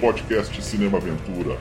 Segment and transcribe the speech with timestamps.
[0.00, 1.58] podcast Cinema Aventura.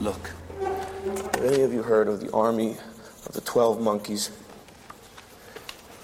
[0.00, 2.76] Look, have any of you heard of the army
[3.26, 4.30] of the Twelve Monkeys?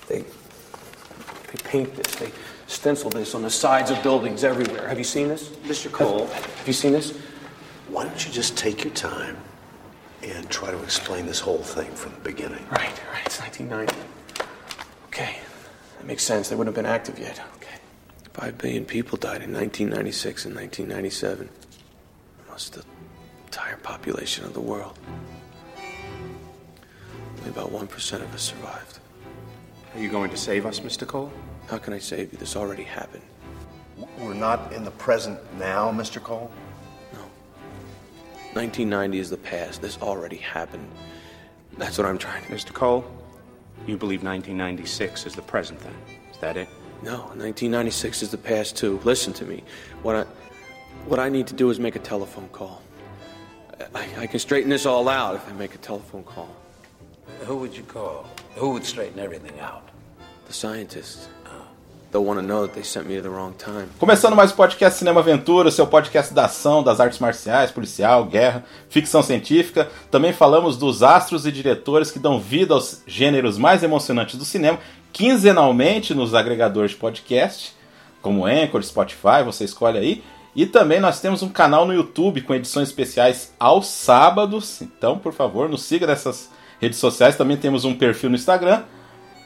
[0.09, 2.31] They, they paint this, they
[2.67, 4.89] stencil this on the sides of buildings everywhere.
[4.89, 5.49] Have you seen this?
[5.49, 5.91] Mr.
[5.91, 6.27] Cole.
[6.27, 7.17] Have, have you seen this?
[7.89, 9.37] Why don't you just take your time
[10.23, 12.65] and try to explain this whole thing from the beginning?
[12.71, 14.14] Right, right, it's 1990.
[16.05, 16.49] Okay, that makes sense.
[16.49, 17.41] They wouldn't have been active yet.
[17.57, 17.79] Okay.
[18.35, 21.49] Five billion people died in 1996 and 1997.
[22.47, 22.85] Almost the
[23.47, 24.99] entire population of the world.
[27.39, 28.99] Only about 1% of us survived.
[29.95, 31.07] Are you going to save us, Mr.
[31.07, 31.33] Cole?
[31.69, 32.39] How can I save you?
[32.39, 33.23] This already happened.
[34.19, 36.23] We're not in the present now, Mr.
[36.23, 36.51] Cole?
[37.13, 37.21] No.
[38.53, 39.81] 1990 is the past.
[39.81, 40.89] This already happened.
[41.79, 42.53] That's what I'm trying to.
[42.53, 42.73] Mr.
[42.75, 43.05] Cole,
[43.87, 45.95] you believe 1996 is the present then?
[46.33, 46.69] Is that it?
[47.03, 49.01] No, 1996 is the past too.
[49.05, 49.63] Listen to me.
[50.03, 50.23] What I,
[51.07, 52.81] what I need to do is make a telephone call.
[53.95, 56.55] I, I can straighten this all out if I make a telephone call.
[57.41, 58.27] Who would you call?
[58.55, 59.89] Who would straighten everything out?
[60.47, 61.29] The scientists.
[63.99, 68.65] Começando mais um podcast Cinema Aventura, seu podcast da ação, das artes marciais, policial, guerra,
[68.89, 69.91] ficção científica.
[70.13, 74.79] Também falamos dos astros e diretores que dão vida aos gêneros mais emocionantes do cinema,
[75.13, 77.75] quinzenalmente nos agregadores de podcast,
[78.23, 80.23] como Anchor, Spotify, você escolhe aí.
[80.55, 84.81] E também nós temos um canal no YouTube com edições especiais aos sábados.
[84.81, 86.49] Então, por favor, nos siga nessas
[86.81, 87.35] redes sociais.
[87.35, 88.85] Também temos um perfil no Instagram.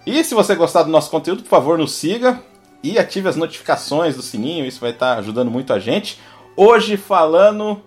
[0.06, 2.38] E se você gostar do nosso conteúdo, por favor, nos siga
[2.82, 6.20] e ative as notificações do sininho, isso vai estar ajudando muito a gente.
[6.56, 7.80] Hoje falando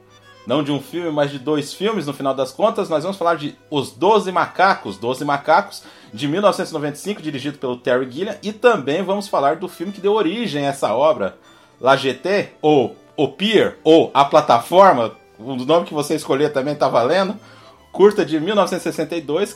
[0.45, 3.35] não de um filme, mas de dois filmes, no final das contas, nós vamos falar
[3.35, 5.83] de Os Doze Macacos, Doze Macacos,
[6.13, 10.65] de 1995, dirigido pelo Terry Gilliam, e também vamos falar do filme que deu origem
[10.65, 11.37] a essa obra,
[11.79, 16.89] La GT, ou O Pier, ou A Plataforma, o nome que você escolher também está
[16.89, 17.37] valendo,
[17.91, 19.55] curta de 1962.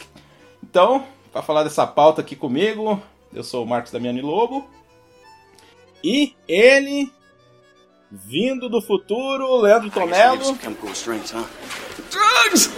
[0.64, 3.02] Então, para falar dessa pauta aqui comigo,
[3.34, 4.66] eu sou o Marcos Damiani Lobo.
[6.06, 7.12] E ele,
[8.12, 10.56] vindo do futuro, Leandro Tonello.
[12.12, 12.70] Drugs!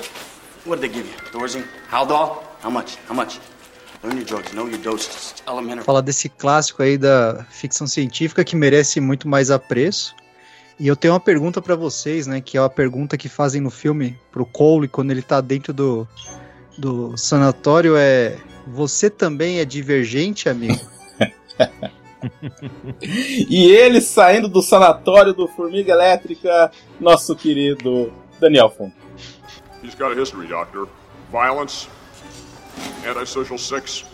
[0.65, 1.31] What did they give you?
[1.33, 1.65] Thorazine?
[1.91, 2.41] Haldol?
[2.63, 2.97] How much?
[3.09, 3.41] How much?
[4.01, 5.31] Learn your drugs, know your doses.
[5.31, 5.83] It's elementary.
[5.83, 10.15] Falar desse clássico aí da ficção científica que merece muito mais apreço.
[10.79, 12.39] E eu tenho uma pergunta pra vocês, né?
[12.39, 16.07] Que é uma pergunta que fazem no filme pro Cole quando ele tá dentro do,
[16.77, 20.79] do sanatório é você também é divergente, amigo?
[23.01, 28.91] e ele saindo do sanatório do Formiga Elétrica, nosso querido Daniel Fon.
[29.83, 30.87] He's got a history, Doctor.
[31.31, 31.87] Violence,
[33.05, 34.05] antisocial sex,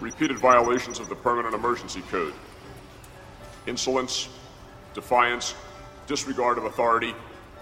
[0.00, 2.34] repeated violations of the Permanent Emergency Code,
[3.66, 4.28] insolence,
[4.94, 5.54] defiance,
[6.06, 7.14] disregard of authority,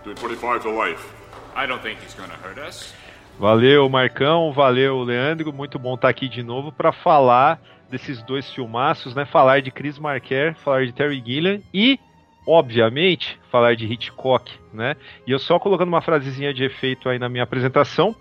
[0.05, 1.13] doing 25 to life.
[1.55, 2.93] I don't think he's gonna hurt us.
[3.39, 5.53] Valeu, Marcão, valeu, Leandro.
[5.53, 9.25] Muito bom estar aqui de novo para falar desses dois filmaços, né?
[9.25, 11.99] Falar de Chris Marker, falar de Terry Gilliam e,
[12.47, 14.97] obviamente, falar de Hitchcock, né?
[15.27, 18.15] E eu só colocando uma frasezinha de efeito aí na minha apresentação: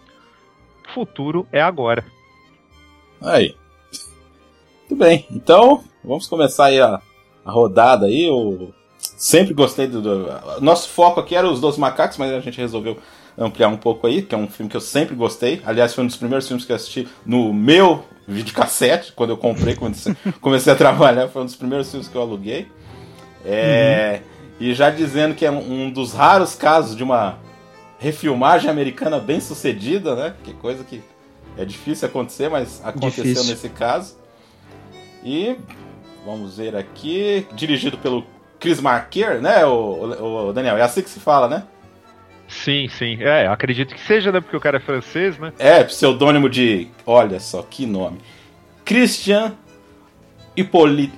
[0.93, 2.05] futuro é agora.
[3.21, 3.55] Aí.
[4.81, 7.01] Muito bem, então vamos começar aí a,
[7.43, 8.25] a rodada aí.
[8.25, 10.61] Eu sempre gostei do, do.
[10.61, 12.97] Nosso foco aqui era os Dois Macacos, mas a gente resolveu
[13.37, 15.61] ampliar um pouco aí, que é um filme que eu sempre gostei.
[15.65, 19.75] Aliás, foi um dos primeiros filmes que eu assisti no meu videocassete, quando eu comprei,
[19.75, 19.95] quando
[20.41, 22.67] comecei a trabalhar, foi um dos primeiros filmes que eu aluguei.
[23.45, 24.67] É, uhum.
[24.67, 27.37] E já dizendo que é um dos raros casos de uma
[27.99, 30.33] refilmagem americana bem sucedida, né?
[30.43, 31.03] Que coisa que
[31.57, 33.49] é difícil acontecer, mas aconteceu difícil.
[33.51, 34.17] nesse caso.
[35.23, 35.55] E
[36.25, 38.25] vamos ver aqui, dirigido pelo
[38.59, 40.77] Chris Marker, né, o, o, o Daniel?
[40.77, 41.63] É assim que se fala, né?
[42.47, 43.17] Sim, sim.
[43.21, 44.39] É, acredito que seja, né?
[44.39, 45.51] Porque o cara é francês, né?
[45.57, 46.87] É, pseudônimo de.
[47.05, 48.19] Olha só, que nome.
[48.83, 49.53] Christian
[50.55, 51.13] Hippolyte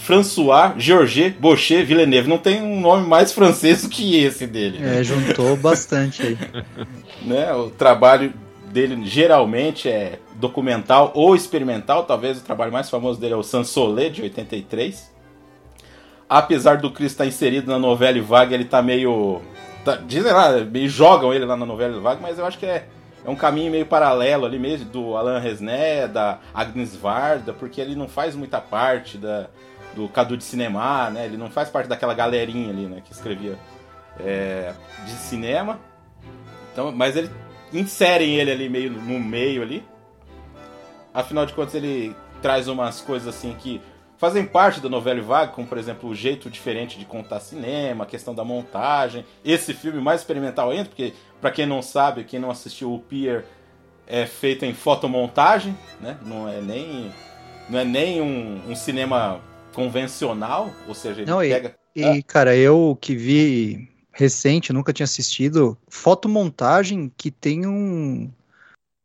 [0.00, 2.28] François Georges Boucher Villeneuve.
[2.28, 4.78] Não tem um nome mais francês do que esse dele.
[4.78, 5.00] Né?
[5.00, 6.38] É, juntou bastante aí.
[7.22, 8.32] né, o trabalho
[8.72, 12.04] dele geralmente é documental ou experimental.
[12.04, 15.10] Talvez o trabalho mais famoso dele é o Sansolé, de 83.
[16.28, 19.42] Apesar do Chris estar inserido na novela Vaga, ele tá meio
[19.84, 20.50] Tá, dizem lá,
[20.86, 22.86] jogam ele lá na novela do Vague, mas eu acho que é,
[23.24, 27.94] é um caminho meio paralelo ali mesmo do Alain Resné, da Agnes Varda, porque ele
[27.94, 29.48] não faz muita parte da,
[29.94, 31.24] do Cadu de Cinema, né?
[31.24, 33.02] Ele não faz parte daquela galerinha ali, né?
[33.04, 33.58] Que escrevia
[34.18, 34.72] é,
[35.04, 35.80] de cinema.
[36.72, 37.30] Então, mas ele
[37.72, 39.84] inserem ele ali meio no meio ali.
[41.12, 43.80] Afinal de contas, ele traz umas coisas assim que
[44.20, 48.06] fazem parte da novela vaga, como por exemplo o jeito diferente de contar cinema, a
[48.06, 49.24] questão da montagem.
[49.42, 53.46] Esse filme mais experimental ainda, porque para quem não sabe, quem não assistiu o Pier
[54.06, 56.18] é feito em fotomontagem, né?
[56.26, 57.10] Não é nem
[57.70, 59.40] não é nem um, um cinema
[59.72, 61.74] convencional, ou seja, ele Não, pega.
[61.96, 68.30] E, e, cara, eu que vi recente, nunca tinha assistido, fotomontagem que tem um,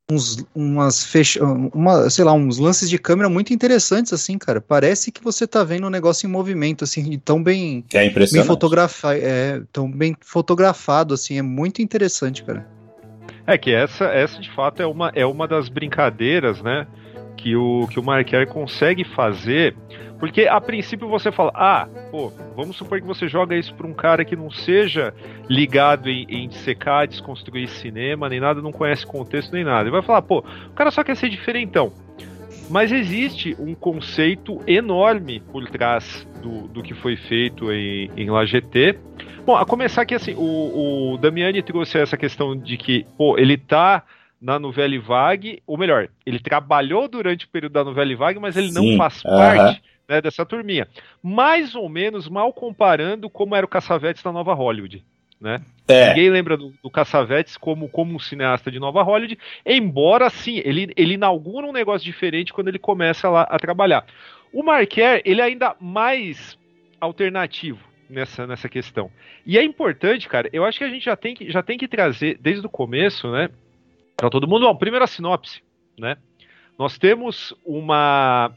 [0.10, 4.62] uns, umas fecha, uma, sei lá, uns lances de câmera muito interessantes, assim, cara.
[4.62, 9.19] Parece que você tá vendo um negócio em movimento, assim, tão bem, é bem fotografado,
[9.22, 12.68] é, tão bem fotografado, assim, é muito interessante, cara.
[13.48, 16.88] É que essa, essa de fato é uma, é uma das brincadeiras, né,
[17.46, 19.76] que o que o Marquer consegue fazer
[20.18, 23.94] porque a princípio você fala, ah, pô, vamos supor que você joga isso para um
[23.94, 25.14] cara que não seja
[25.48, 29.84] ligado em, em secar, desconstruir cinema, nem nada, não conhece contexto nem nada.
[29.84, 31.92] Ele vai falar, pô, o cara só quer ser diferentão.
[32.70, 38.46] Mas existe um conceito enorme por trás do, do que foi feito em, em La
[38.46, 38.98] GT.
[39.46, 43.58] Bom, a começar que assim, o, o Damiani trouxe essa questão de que, pô, ele
[43.58, 44.02] tá
[44.46, 48.72] na Novelle Vague, ou melhor, ele trabalhou durante o período da Novelle Vague, mas ele
[48.72, 49.38] Sim, não faz uh -huh.
[49.38, 50.88] parte né, dessa turminha.
[51.24, 55.04] Mais ou menos mal comparando como era o Cassavetes na Nova Hollywood.
[55.42, 55.62] Né?
[55.88, 56.10] É.
[56.10, 60.94] Ninguém lembra do, do Cassavetes como, como um cineasta de Nova Hollywood, embora sim, ele,
[60.96, 64.06] ele inaugura um negócio diferente quando ele começa lá a trabalhar.
[64.54, 66.56] O Marquer, ele é ainda mais
[67.02, 69.10] alternativo nessa, nessa questão.
[69.44, 71.88] E é importante, cara, eu acho que a gente já tem que, já tem que
[71.88, 73.50] trazer desde o começo, né,
[74.16, 75.62] para todo mundo, bom, primeiro a sinopse,
[75.98, 76.18] né?
[76.78, 78.52] Nós temos uma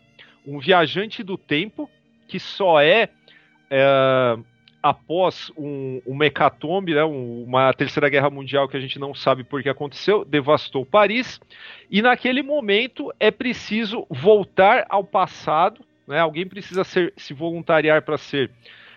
[0.46, 1.90] um viajante do tempo
[2.26, 3.10] que só é,
[3.70, 4.38] é
[4.82, 9.44] após um, um hecatombe, né, um, uma terceira guerra mundial que a gente não sabe
[9.44, 11.40] por que aconteceu, devastou Paris,
[11.90, 18.16] e naquele momento é preciso voltar ao passado, né, alguém precisa ser, se voluntariar para
[18.16, 18.50] ser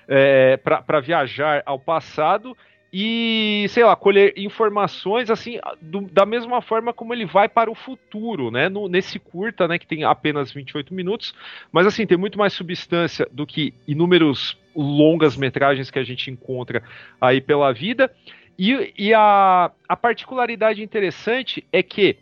[0.08, 2.58] é, para viajar ao passado
[2.94, 7.76] e, sei lá, colher informações assim do, da mesma forma como ele vai para o
[7.76, 8.68] futuro, né?
[8.68, 11.34] No, nesse curta, né, que tem apenas 28 minutos,
[11.72, 16.84] mas assim, tem muito mais substância do que inúmeros longas metragens que a gente encontra
[17.20, 18.14] aí pela vida.
[18.60, 22.18] E, e a, a particularidade interessante é que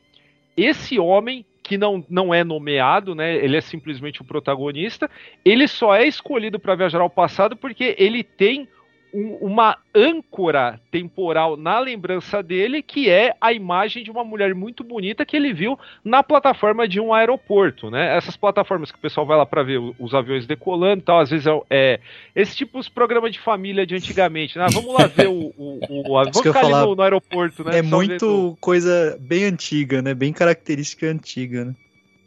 [0.55, 3.35] esse homem que não, não é nomeado, né?
[3.35, 5.09] Ele é simplesmente o protagonista.
[5.45, 8.67] Ele só é escolhido para viajar ao passado porque ele tem
[9.13, 14.83] um, uma âncora temporal na lembrança dele, que é a imagem de uma mulher muito
[14.83, 18.15] bonita que ele viu na plataforma de um aeroporto, né?
[18.15, 21.29] Essas plataformas que o pessoal vai lá para ver os aviões decolando e tal, às
[21.29, 21.99] vezes é, é
[22.35, 24.67] esse tipo de programa de família de antigamente, né?
[24.71, 27.79] Vamos lá ver o, o, o, o vamos ficar ali no, no, aeroporto, né?
[27.79, 30.13] É muito coisa bem antiga, né?
[30.13, 31.75] Bem característica antiga, né?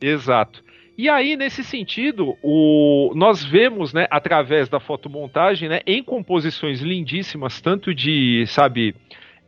[0.00, 0.64] Exato.
[0.97, 7.61] E aí, nesse sentido, o, nós vemos, né, através da fotomontagem, né, em composições lindíssimas,
[7.61, 8.94] tanto de, sabe,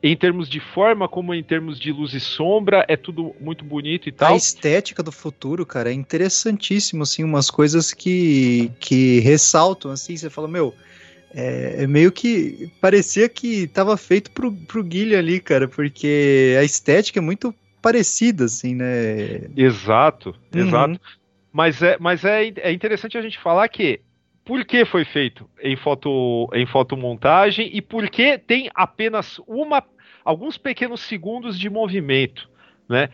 [0.03, 4.09] em termos de forma como em termos de luz e sombra, é tudo muito bonito
[4.09, 4.35] e tal.
[4.35, 10.31] A estética do futuro, cara, é interessantíssimo, assim, umas coisas que, que ressaltam, assim, você
[10.31, 10.75] fala, meu,
[11.35, 16.65] é, é meio que parecia que tava feito pro, pro Guilherme ali, cara, porque a
[16.65, 19.49] estética é muito parecida, assim, né?
[19.57, 20.61] Exato, uhum.
[20.61, 21.01] exato.
[21.55, 24.01] Mas é, mas é, é interessante a gente falar que
[24.45, 29.81] por que foi feito em foto em fotomontagem e por que tem apenas uma
[30.25, 32.51] alguns pequenos segundos de movimento,
[32.89, 33.09] né?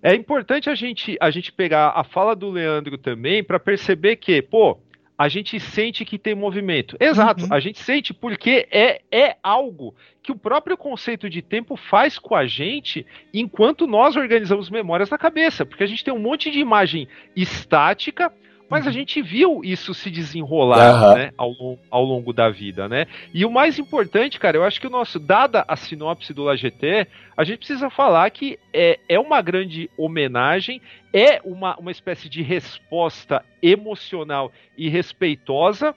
[0.00, 4.40] É importante a gente a gente pegar a fala do Leandro também para perceber que,
[4.40, 4.78] pô,
[5.20, 6.96] a gente sente que tem movimento.
[6.98, 7.52] Exato, uhum.
[7.52, 12.34] a gente sente porque é, é algo que o próprio conceito de tempo faz com
[12.34, 16.58] a gente enquanto nós organizamos memórias na cabeça, porque a gente tem um monte de
[16.58, 18.32] imagem estática
[18.70, 18.94] mas a uhum.
[18.94, 21.14] gente viu isso se desenrolar uhum.
[21.16, 23.06] né, ao, ao, longo da vida, né?
[23.34, 27.08] E o mais importante, cara, eu acho que o nosso, dada a sinopse do LaGT,
[27.36, 30.80] a gente precisa falar que é, é uma grande homenagem,
[31.12, 35.92] é uma, uma espécie de resposta emocional e respeitosa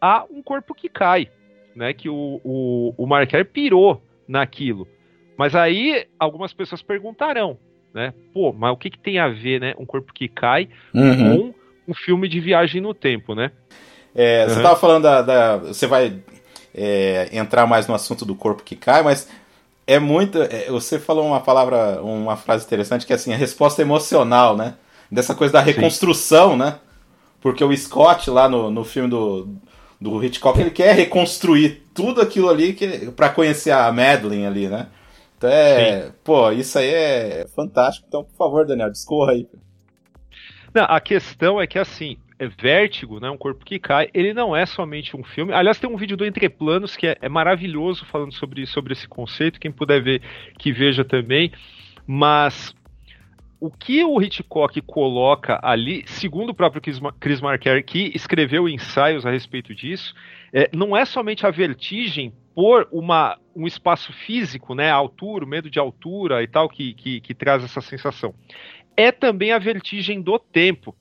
[0.00, 1.30] a um corpo que cai,
[1.76, 1.92] né?
[1.92, 4.88] Que o, o, o Marquer pirou naquilo.
[5.38, 7.56] Mas aí algumas pessoas perguntarão,
[7.94, 8.12] né?
[8.34, 9.74] Pô, mas o que, que tem a ver, né?
[9.78, 11.52] Um corpo que cai uhum.
[11.52, 11.54] com
[11.86, 13.50] um filme de viagem no tempo, né?
[14.14, 14.46] É.
[14.46, 16.20] Você estava falando da, da, Você vai
[16.74, 19.28] é, entrar mais no assunto do corpo que cai, mas
[19.86, 20.42] é muito.
[20.42, 24.74] É, você falou uma palavra, uma frase interessante que é assim, a resposta emocional, né?
[25.10, 26.58] Dessa coisa da reconstrução, Sim.
[26.58, 26.78] né?
[27.40, 29.48] Porque o Scott lá no, no filme do,
[30.00, 34.88] do Hitchcock, ele quer reconstruir tudo aquilo ali que, para conhecer a Madeline ali, né?
[35.38, 36.02] Então é.
[36.02, 36.12] Sim.
[36.24, 38.06] Pô, isso aí é fantástico.
[38.08, 39.46] Então, por favor, Daniel, discorra aí.
[40.76, 44.54] Não, a questão é que assim, é Vértigo, né, um corpo que cai, ele não
[44.54, 45.54] é somente um filme.
[45.54, 49.58] Aliás, tem um vídeo do Entreplanos que é, é maravilhoso falando sobre, sobre esse conceito.
[49.58, 50.20] Quem puder ver,
[50.58, 51.50] que veja também.
[52.06, 52.74] Mas
[53.58, 56.82] o que o Hitchcock coloca ali, segundo o próprio
[57.18, 60.14] Chris Marker, que escreveu ensaios a respeito disso,
[60.52, 65.78] é, não é somente a vertigem por uma, um espaço físico, né, altura, medo de
[65.78, 68.34] altura e tal, que, que, que traz essa sensação.
[68.96, 70.94] É também a vertigem do tempo.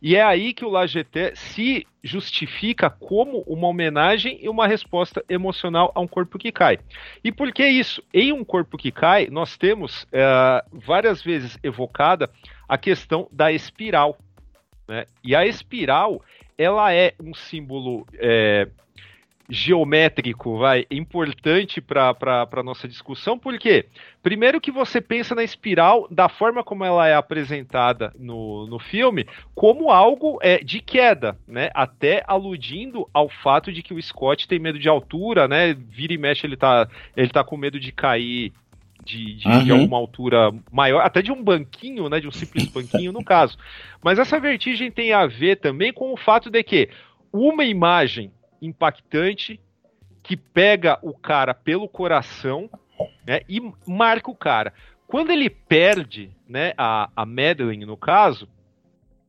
[0.00, 5.90] E é aí que o Lageté se justifica como uma homenagem e uma resposta emocional
[5.94, 6.78] a um corpo que cai.
[7.22, 8.02] E por que isso?
[8.14, 12.30] Em um corpo que cai, nós temos é, várias vezes evocada
[12.68, 14.16] a questão da espiral.
[14.86, 15.04] Né?
[15.24, 16.22] E a espiral,
[16.56, 18.68] ela é um símbolo é,
[19.50, 22.14] geométrico, vai, importante para
[22.52, 23.86] a nossa discussão, porque
[24.22, 29.26] primeiro que você pensa na espiral da forma como ela é apresentada no, no filme,
[29.54, 31.70] como algo é, de queda, né?
[31.74, 35.72] Até aludindo ao fato de que o Scott tem medo de altura, né?
[35.72, 36.86] Vira e mexe, ele tá,
[37.16, 38.52] ele tá com medo de cair
[39.02, 39.64] de, de, uhum.
[39.64, 43.56] de, alguma altura maior, até de um banquinho, né, de um simples banquinho no caso.
[44.02, 46.90] Mas essa vertigem tem a ver também com o fato de que
[47.32, 49.60] uma imagem impactante
[50.22, 52.68] que pega o cara pelo coração
[53.26, 54.72] né, e marca o cara.
[55.06, 58.48] Quando ele perde né, a, a Madeline, no caso,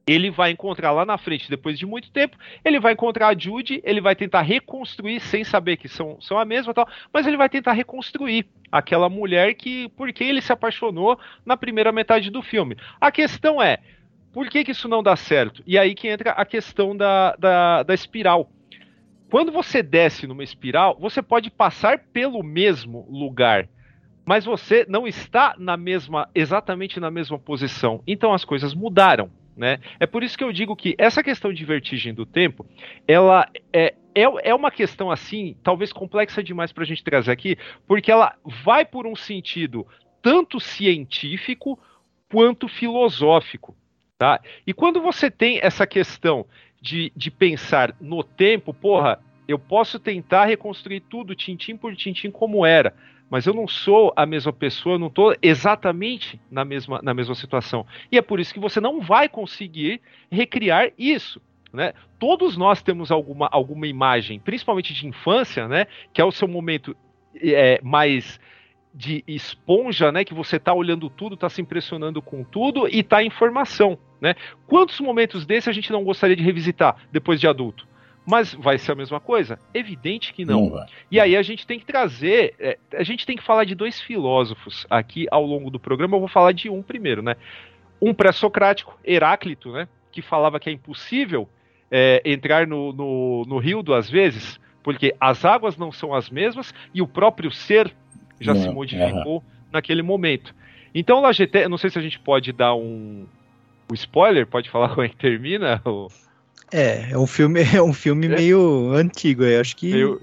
[0.06, 3.80] ele vai encontrar lá na frente, depois de muito tempo, ele vai encontrar a Judy,
[3.86, 7.48] ele vai tentar reconstruir, sem saber que são, são a mesma tal, mas ele vai
[7.48, 12.76] tentar reconstruir aquela mulher que, por quem ele se apaixonou na primeira metade do filme.
[13.00, 13.78] A questão é,
[14.34, 15.64] por que, que isso não dá certo?
[15.66, 18.50] E aí que entra a questão da, da, da espiral.
[19.30, 23.68] Quando você desce numa espiral, você pode passar pelo mesmo lugar,
[24.26, 28.02] mas você não está na mesma, exatamente na mesma posição.
[28.08, 29.30] Então as coisas mudaram.
[29.56, 29.80] Né?
[30.00, 32.66] É por isso que eu digo que essa questão de vertigem do tempo,
[33.06, 37.58] ela é, é, é uma questão assim, talvez complexa demais para a gente trazer aqui,
[37.86, 39.86] porque ela vai por um sentido
[40.22, 41.78] tanto científico
[42.32, 43.76] quanto filosófico.
[44.18, 44.40] Tá?
[44.66, 46.46] E quando você tem essa questão
[46.82, 52.66] de, de pensar no tempo, porra, eu posso tentar reconstruir tudo, tintim por tintim, como
[52.66, 52.94] era,
[53.30, 57.36] mas eu não sou a mesma pessoa, eu não estou exatamente na mesma, na mesma
[57.36, 57.86] situação.
[58.12, 61.42] E é por isso que você não vai conseguir recriar isso.
[61.72, 61.94] Né?
[62.18, 65.86] Todos nós temos alguma, alguma imagem, principalmente de infância, né?
[66.12, 66.96] que é o seu momento
[67.36, 68.40] é, mais
[68.94, 70.24] de esponja, né?
[70.24, 74.36] Que você está olhando tudo, está se impressionando com tudo e está em informação, né?
[74.68, 77.88] Quantos momentos desse a gente não gostaria de revisitar depois de adulto?
[78.26, 79.58] Mas vai ser a mesma coisa?
[79.74, 80.70] Evidente que não.
[80.70, 83.74] não e aí a gente tem que trazer, é, a gente tem que falar de
[83.74, 86.16] dois filósofos aqui ao longo do programa.
[86.16, 87.36] Eu vou falar de um primeiro, né?
[88.02, 89.88] Um pré-socrático, Heráclito, né?
[90.12, 91.50] Que falava que é impossível
[91.92, 96.74] é, entrar no, no, no rio duas vezes, porque as águas não são as mesmas
[96.94, 97.96] e o próprio ser
[98.40, 100.54] já não, se modificou naquele momento.
[100.94, 103.26] Então, lá GT, não sei se a gente pode dar um,
[103.90, 105.82] um spoiler, pode falar como é que termina?
[105.86, 106.12] Ou...
[106.72, 108.30] É, é um filme, é um filme é.
[108.30, 109.92] meio antigo, eu acho que.
[109.92, 110.22] Meio...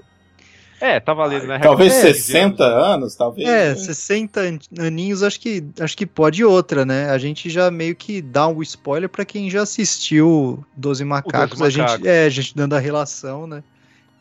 [0.79, 1.59] É, tá valendo, né?
[1.59, 2.87] Talvez é, 60 anos.
[2.87, 3.49] anos, talvez.
[3.49, 7.09] É, 60 aninhos, acho que acho que pode outra, né?
[7.09, 11.63] A gente já meio que dá um spoiler para quem já assistiu Doze Macacos, Macacos,
[11.63, 13.65] a gente é, a gente dando a relação, né?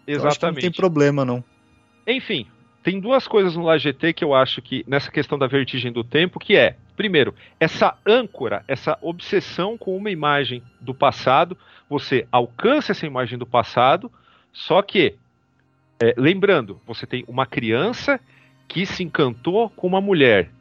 [0.08, 0.38] Exatamente.
[0.38, 1.44] Então, não tem problema não.
[2.08, 2.48] Enfim,
[2.86, 6.40] tem duas coisas no LaGT que eu acho que nessa questão da vertigem do tempo,
[6.40, 11.58] que é, primeiro, essa âncora, essa obsessão com uma imagem do passado,
[11.90, 14.12] você alcança essa imagem do passado,
[14.54, 15.16] só que,
[16.00, 18.20] é, lembrando, você tem uma criança
[18.68, 20.52] que se encantou com uma mulher.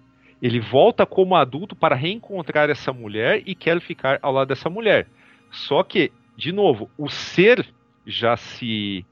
[0.41, 5.07] Ele volta como adulto para reencontrar essa mulher e quer ficar ao lado dessa mulher.
[5.51, 7.67] Só que, de novo, o ser
[8.07, 9.05] já se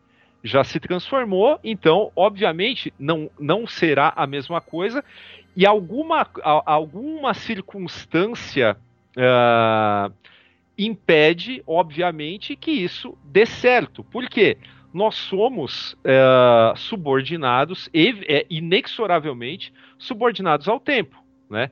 [0.43, 5.05] já se transformou, então, obviamente, não, não será a mesma coisa,
[5.55, 8.77] e alguma, alguma circunstância
[9.17, 10.13] uh,
[10.77, 14.03] impede, obviamente, que isso dê certo.
[14.03, 14.57] Por quê?
[14.93, 21.71] Nós somos uh, subordinados, e, inexoravelmente subordinados ao tempo, né?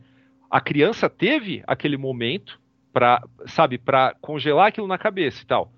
[0.50, 2.61] A criança teve aquele momento
[2.93, 5.73] para, sabe, para congelar aquilo na cabeça e tal.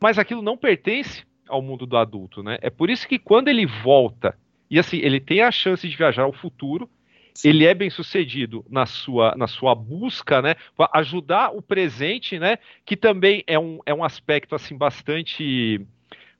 [0.00, 2.58] Mas aquilo não pertence ao mundo do adulto, né?
[2.60, 4.36] É por isso que quando ele volta,
[4.70, 6.88] e assim, ele tem a chance de viajar ao futuro,
[7.34, 7.48] Sim.
[7.48, 10.54] ele é bem sucedido na sua, na sua busca, né?
[10.92, 12.58] Ajudar o presente, né?
[12.84, 15.80] Que também é um, é um aspecto assim bastante,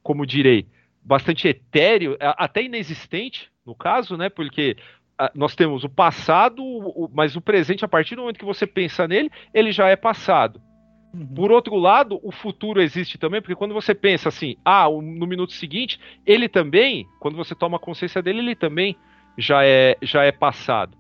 [0.02, 0.66] como direi,
[1.02, 4.28] bastante etéreo, até inexistente no caso, né?
[4.28, 4.76] Porque
[5.18, 6.62] ah, nós temos o passado,
[7.12, 10.60] mas o presente, a partir do momento que você pensa nele, ele já é passado.
[11.14, 11.26] Uhum.
[11.26, 15.52] Por outro lado, o futuro existe também, porque quando você pensa assim, ah, no minuto
[15.52, 18.96] seguinte, ele também, quando você toma consciência dele, ele também
[19.38, 20.96] já é, já é passado.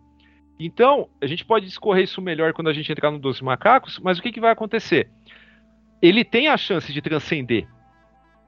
[0.58, 4.18] Então, a gente pode discorrer isso melhor quando a gente entrar no 12 Macacos, mas
[4.18, 5.10] o que, que vai acontecer?
[6.00, 7.66] Ele tem a chance de transcender.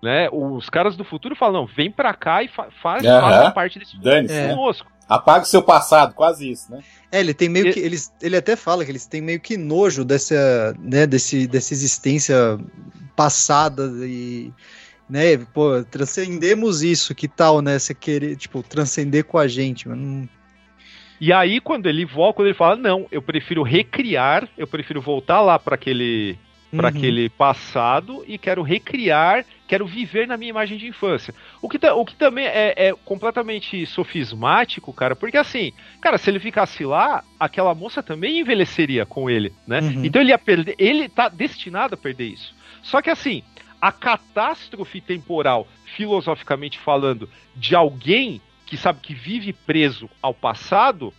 [0.01, 0.29] Né?
[0.31, 3.51] Os caras do futuro falam, não, vem pra cá e fa faz, uhum.
[3.51, 3.97] parte desse
[4.31, 4.55] é.
[5.09, 6.83] Apaga o seu passado, quase isso, né?
[7.13, 7.79] É, ele tem meio que.
[7.79, 12.59] Ele, ele até fala que eles têm meio que nojo dessa, né, desse, dessa existência
[13.15, 14.53] passada e.
[15.09, 17.79] Né, pô, transcendemos isso, que tal, né?
[17.79, 20.29] Você querer, tipo, transcender com a gente, mas não.
[21.21, 25.41] E aí, quando ele volta, quando ele fala, não, eu prefiro recriar, eu prefiro voltar
[25.41, 26.37] lá para aquele
[26.71, 26.97] para uhum.
[26.97, 31.35] aquele passado e quero recriar, quero viver na minha imagem de infância.
[31.63, 36.41] O que, o que também é, é, completamente sofismático, cara, porque assim, cara, se ele
[36.41, 39.81] ficasse lá, aquela moça também envelheceria com ele, né?
[39.81, 40.05] Uhum.
[40.05, 42.55] Então ele ia perder, ele tá destinado a perder isso.
[42.83, 43.43] Só que assim,
[43.81, 51.15] a catástrofe temporal, filosoficamente falando, de alguém que sabe que vive preso ao passado,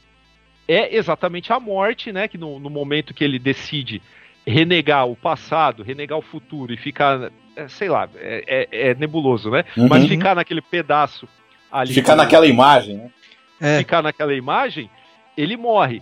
[0.67, 2.27] é exatamente a morte, né?
[2.27, 4.01] Que no, no momento que ele decide
[4.47, 9.51] renegar o passado, renegar o futuro e ficar, é, sei lá, é, é, é nebuloso,
[9.51, 9.65] né?
[9.75, 9.89] Uhum.
[9.89, 11.27] Mas ficar naquele pedaço
[11.69, 11.93] ali.
[11.93, 13.11] Ficar naquela imagem, né?
[13.59, 13.77] É.
[13.79, 14.89] Ficar naquela imagem,
[15.35, 16.01] ele morre.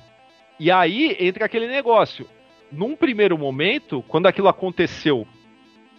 [0.59, 2.27] E aí entra aquele negócio.
[2.71, 5.27] Num primeiro momento, quando aquilo aconteceu,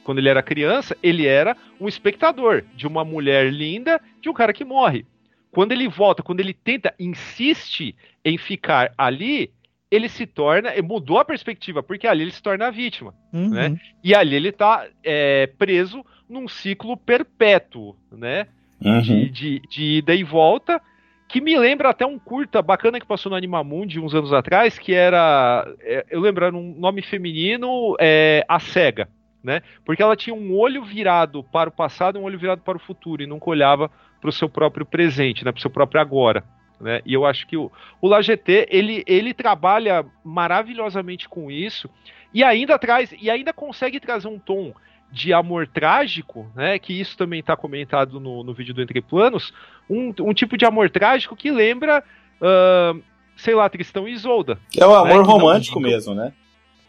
[0.05, 4.53] quando ele era criança, ele era um espectador de uma mulher linda, de um cara
[4.53, 5.05] que morre.
[5.51, 9.51] Quando ele volta, quando ele tenta, insiste em ficar ali,
[9.91, 13.51] ele se torna, mudou a perspectiva, porque ali ele se torna a vítima, uhum.
[13.51, 13.79] né?
[14.03, 18.49] E ali ele está é, preso num ciclo perpétuo, né?
[18.85, 19.01] Uhum.
[19.01, 20.83] De, de, de, ida e volta,
[21.29, 24.93] que me lembra até um curta bacana que passou no Animamundi uns anos atrás, que
[24.93, 29.09] era, é, eu lembro, um nome feminino, é, A Cega,
[29.43, 29.63] né?
[29.85, 32.81] Porque ela tinha um olho virado para o passado e um olho virado para o
[32.81, 33.89] futuro, e nunca olhava
[34.21, 35.53] para o seu próprio presente, né?
[35.53, 36.45] Para o seu próprio agora.
[36.81, 37.01] Né?
[37.05, 41.89] E eu acho que o, o LaGT, ele, ele trabalha maravilhosamente com isso
[42.35, 44.75] e ainda traz e ainda consegue trazer um tom
[45.11, 46.79] de amor trágico, né?
[46.79, 49.55] Que isso também está comentado no, no vídeo do Entre Planos,
[49.89, 52.05] um, um tipo de amor trágico que lembra,
[52.41, 53.03] uh,
[53.37, 54.59] sei lá, Tristão e Isolda.
[54.71, 55.33] Que é o amor né?
[55.33, 56.33] romântico mesmo, né?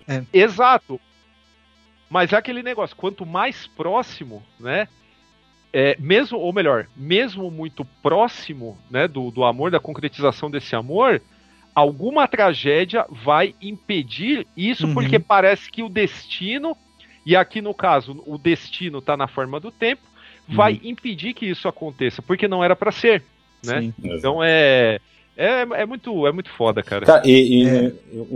[0.07, 0.23] É.
[0.33, 0.99] Exato.
[2.09, 4.87] Mas é aquele negócio, quanto mais próximo, né?
[5.79, 11.21] É, mesmo, ou melhor, mesmo muito próximo né, do, do amor, da concretização desse amor,
[11.75, 14.95] alguma tragédia vai impedir isso, uhum.
[14.95, 16.75] porque parece que o destino,
[17.23, 20.01] e aqui no caso, o destino está na forma do tempo,
[20.49, 20.79] vai uhum.
[20.83, 23.21] impedir que isso aconteça, porque não era para ser.
[23.63, 23.81] Né?
[23.81, 24.99] Sim, então é,
[25.37, 27.05] é, é, muito, é muito foda, cara.
[27.05, 27.93] cara e, e é.
[28.11, 28.27] eu,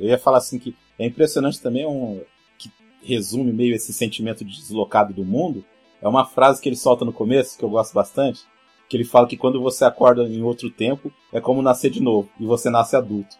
[0.00, 2.20] eu, ia falar assim que é impressionante também um,
[2.56, 2.70] que
[3.02, 5.64] resume meio esse sentimento de deslocado do mundo
[6.06, 8.42] é uma frase que ele solta no começo, que eu gosto bastante,
[8.88, 12.30] que ele fala que quando você acorda em outro tempo, é como nascer de novo,
[12.38, 13.36] e você nasce adulto.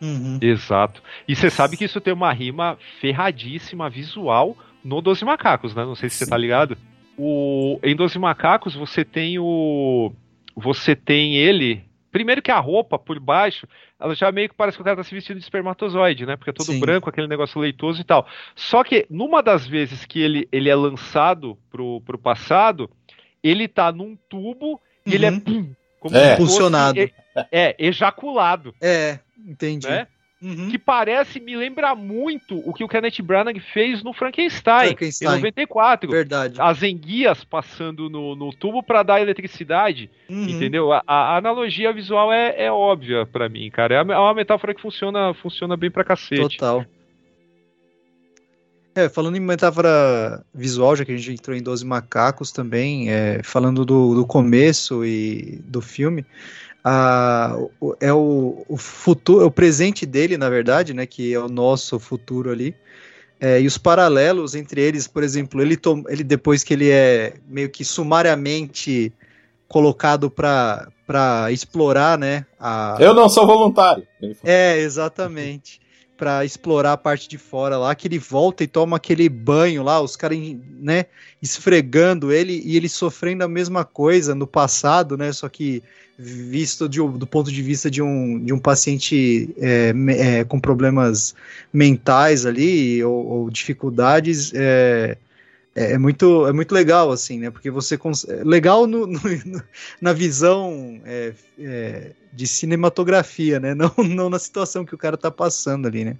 [0.00, 0.38] Uhum.
[0.40, 1.02] Exato.
[1.26, 5.84] E você sabe que isso tem uma rima ferradíssima visual no Doze Macacos, né?
[5.84, 6.24] Não sei se Sim.
[6.24, 6.76] você tá ligado.
[7.16, 10.12] O, em Doze Macacos você tem o.
[10.56, 13.66] Você tem ele Primeiro que a roupa por baixo,
[13.98, 16.36] ela já meio que parece que o cara tá se vestindo de espermatozoide, né?
[16.36, 16.78] Porque é todo Sim.
[16.78, 18.26] branco, aquele negócio leitoso e tal.
[18.54, 22.90] Só que numa das vezes que ele, ele é lançado pro, pro passado,
[23.42, 25.14] ele tá num tubo e uhum.
[25.14, 25.40] ele é uhum.
[25.40, 26.36] pum, como é.
[26.36, 27.00] Funcionado.
[27.00, 27.10] é,
[27.50, 28.74] é, ejaculado.
[28.78, 29.88] É, entendi.
[29.88, 30.06] Né?
[30.42, 30.70] Uhum.
[30.70, 35.28] que parece, me lembra muito o que o Kenneth Branagh fez no Frankenstein, Frankenstein.
[35.28, 36.10] em 94.
[36.10, 36.60] Verdade.
[36.60, 40.48] As enguias passando no, no tubo para dar eletricidade, uhum.
[40.48, 40.92] entendeu?
[40.92, 43.94] A, a, analogia visual é, é óbvia para mim, cara.
[43.94, 46.56] É, é uma metáfora que funciona, funciona bem pra cacete.
[46.56, 46.84] Total.
[48.94, 53.42] É, falando em metáfora visual, já que a gente entrou em 12 macacos também, é,
[53.42, 56.26] falando do, do começo e do filme,
[56.84, 57.56] a,
[58.00, 62.50] é o, o futuro, o presente dele, na verdade, né, que é o nosso futuro
[62.50, 62.74] ali.
[63.40, 67.34] É, e os paralelos entre eles, por exemplo, ele, tom, ele depois que ele é
[67.48, 69.12] meio que sumariamente
[69.66, 72.46] colocado para explorar, né?
[72.60, 72.96] A...
[73.00, 74.06] Eu não sou voluntário.
[74.44, 75.81] É, exatamente
[76.22, 80.00] para explorar a parte de fora lá, que ele volta e toma aquele banho lá,
[80.00, 80.38] os caras,
[80.78, 81.06] né,
[81.42, 85.82] esfregando ele e ele sofrendo a mesma coisa no passado, né, só que
[86.16, 91.34] visto de, do ponto de vista de um, de um paciente é, é, com problemas
[91.72, 95.16] mentais ali ou, ou dificuldades, é,
[95.74, 97.50] é, é, muito, é muito legal, assim, né?
[97.50, 98.44] Porque você consegue.
[98.44, 99.20] Legal no, no,
[100.00, 103.74] na visão é, é, de cinematografia, né?
[103.74, 106.16] Não, não na situação que o cara tá passando ali, né?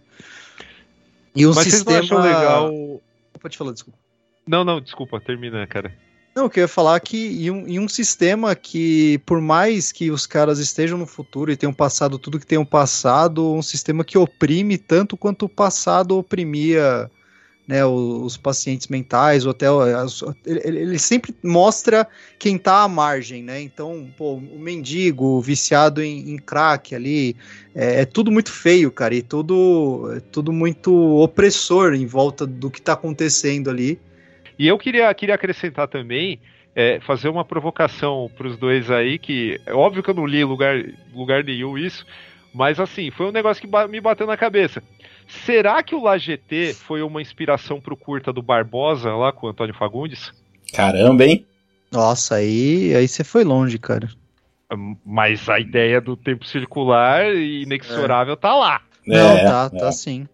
[1.34, 2.20] E um Mas vocês não sistema.
[2.20, 3.02] acham legal.
[3.40, 3.98] Pode falar, desculpa.
[4.46, 5.92] Não, não, desculpa, termina, cara.
[6.34, 10.26] Não, eu queria falar que em um, em um sistema que, por mais que os
[10.26, 14.78] caras estejam no futuro e tenham passado tudo que tenham passado, um sistema que oprime
[14.78, 17.10] tanto quanto o passado oprimia
[17.66, 22.06] né, os, os pacientes mentais, ou até o- as- ele, sempre mostra
[22.38, 23.60] quem tá à margem, né?
[23.60, 27.36] Então, pô, o mendigo, o viciado em, em crack ali,
[27.74, 32.70] é, é tudo muito feio, cara, e tudo, é tudo muito opressor em volta do
[32.70, 33.98] que tá acontecendo ali.
[34.58, 36.38] E eu queria, queria acrescentar também,
[36.74, 40.76] é, fazer uma provocação pros dois aí, que é óbvio que eu não li lugar,
[41.12, 42.04] lugar nenhum isso,
[42.52, 44.82] mas assim, foi um negócio que me bateu na cabeça.
[45.26, 49.50] Será que o La GT foi uma inspiração pro curta do Barbosa, lá com o
[49.50, 50.32] Antônio Fagundes?
[50.72, 51.46] Caramba, hein?
[51.90, 54.08] Nossa, aí, aí você foi longe, cara.
[54.72, 58.80] Hum, Mas a ideia do tempo circular e inexorável tá lá.
[59.06, 59.78] Não, É, tá, é.
[59.78, 60.26] tá sim.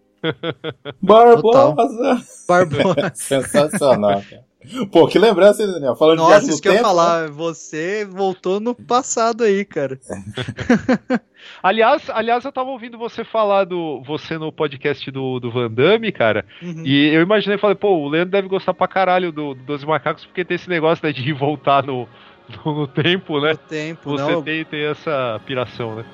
[1.01, 2.23] Barbosa!
[2.47, 3.11] Barbosa.
[3.13, 4.48] Sensacional, cara.
[4.91, 5.95] Pô, que lembrança, hein, Daniel?
[5.95, 6.95] Falando de Nossa, viagem isso no que eu ia tempo, né?
[6.95, 9.99] falar, você voltou no passado aí, cara.
[11.63, 16.11] Aliás, aliás, eu tava ouvindo você falar do você no podcast do, do Van Damme,
[16.11, 16.45] cara.
[16.61, 16.83] Uhum.
[16.85, 20.25] E eu imaginei, falei, pô, o Leandro deve gostar pra caralho do, do 12 Macacos,
[20.25, 22.07] porque tem esse negócio né, de ir voltar no,
[22.65, 23.53] no, no tempo, né?
[23.53, 24.43] O tempo, Você não.
[24.43, 26.05] tem, tem essa piração, né?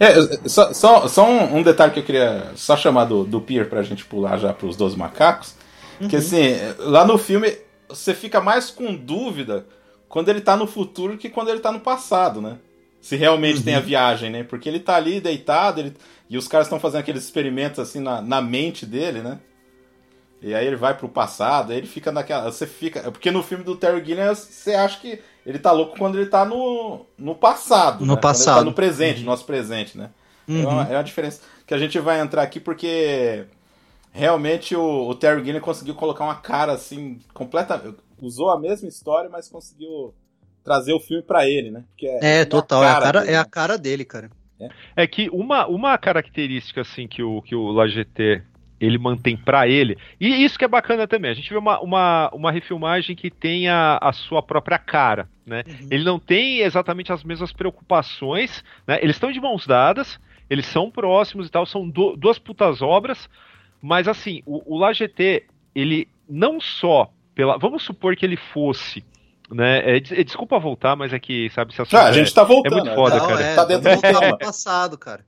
[0.00, 3.68] É, só, só, só um, um detalhe que eu queria só chamar do, do Pier
[3.68, 5.54] pra gente pular já pros 12 macacos.
[6.06, 7.56] Que assim, lá no filme
[7.88, 9.66] você fica mais com dúvida
[10.08, 12.58] quando ele tá no futuro que quando ele tá no passado, né?
[13.00, 14.44] Se realmente tem a viagem, né?
[14.44, 15.94] Porque ele tá ali deitado ele-
[16.30, 19.40] e os caras estão fazendo aqueles experimentos assim na, na mente dele, né?
[20.40, 22.50] E aí ele vai pro passado, aí ele fica naquela.
[22.50, 23.10] Você fica.
[23.10, 26.44] Porque no filme do Terry Gilliam você acha que ele tá louco quando ele tá
[26.44, 28.00] no, no passado.
[28.00, 28.06] No né?
[28.06, 28.58] Quando ele passado.
[28.58, 30.10] tá no presente, nosso presente, né?
[30.46, 33.46] É, uma, é uma diferença que a gente vai entrar aqui porque
[34.12, 39.30] realmente o, o Terry Gilliam conseguiu colocar uma cara assim completa usou a mesma história,
[39.30, 40.14] mas conseguiu
[40.62, 41.82] trazer o filme pra ele, né?
[41.92, 43.48] Porque É, uma total, é a, cara, dele, é a né?
[43.50, 44.30] cara dele, cara.
[44.94, 48.42] É que uma, uma característica assim que o, que o LaGT
[48.80, 52.30] ele mantém pra ele, e isso que é bacana também, a gente vê uma, uma,
[52.32, 55.62] uma refilmagem que tem a, a sua própria cara, né?
[55.90, 58.98] Ele não tem exatamente as mesmas preocupações, né?
[59.02, 63.28] Eles estão de mãos dadas, eles são próximos e tal, são du- duas putas obras,
[63.82, 67.56] mas assim, o, o LaGT, ele não só pela.
[67.58, 69.04] Vamos supor que ele fosse.
[69.50, 69.78] Né?
[69.78, 72.82] É, é, desculpa voltar, mas é que, sabe, se Ah, a gente tá É voltando.
[72.84, 73.40] muito foda, Não, cara.
[73.42, 74.20] é, Tá dentro do tema.
[74.36, 75.24] pro passado, cara.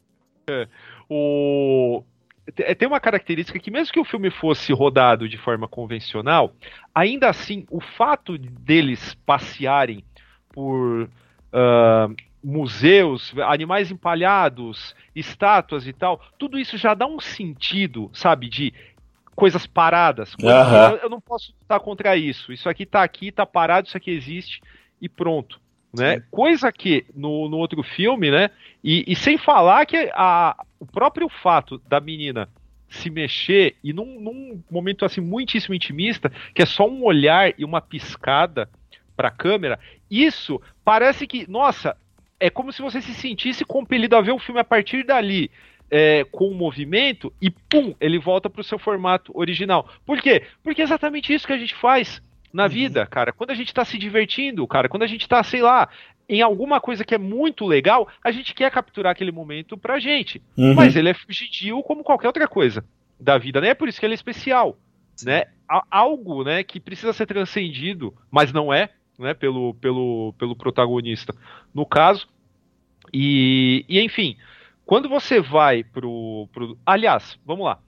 [1.09, 2.10] o te-
[2.51, 6.55] tem uma característica que mesmo que o filme fosse rodado de forma convencional,
[6.95, 10.05] ainda assim o fato deles passearem
[10.53, 11.09] por
[11.53, 12.09] ah,
[12.43, 18.73] museus, animais empalhados, estátuas e tal, tudo isso já dá um sentido, sabe, de
[19.35, 20.35] coisas paradas.
[20.35, 22.53] coisas eu, eu não posso lutar contra isso.
[22.53, 24.61] Isso aqui tá aqui, tá parado, isso aqui existe
[25.01, 25.61] e pronto.
[25.93, 26.23] Né?
[26.31, 28.51] Coisa que no, no outro filme, né?
[28.83, 32.49] E, e sem falar que a, o próprio fato da menina
[32.89, 37.65] se mexer e num, num momento assim muitíssimo intimista, que é só um olhar e
[37.65, 38.69] uma piscada
[39.17, 39.79] pra câmera,
[40.11, 41.97] isso parece que, nossa,
[42.39, 45.51] é como se você se sentisse compelido a ver o filme a partir dali.
[45.91, 49.89] é, com o movimento e pum, ele volta pro seu formato original.
[50.07, 50.45] Por quê?
[50.63, 52.23] Porque é exatamente isso que a gente faz
[52.53, 53.33] na vida, cara.
[53.33, 55.89] Quando a gente tá se divertindo, cara, quando a gente tá, sei lá,
[56.29, 60.41] em alguma coisa que é muito legal, a gente quer capturar aquele momento pra gente.
[60.57, 60.75] Uhum.
[60.75, 62.85] Mas ele é fugidio como qualquer outra coisa
[63.19, 63.69] da vida, né?
[63.69, 64.79] É por isso que ele é especial,
[65.25, 65.45] né?
[65.91, 71.33] Algo, né, que precisa ser transcendido, mas não é, né, pelo, pelo, pelo protagonista.
[71.73, 72.29] No caso,
[73.13, 74.37] e, e enfim,
[74.85, 76.79] quando você vai pro, pro.
[76.85, 77.79] Aliás, vamos lá.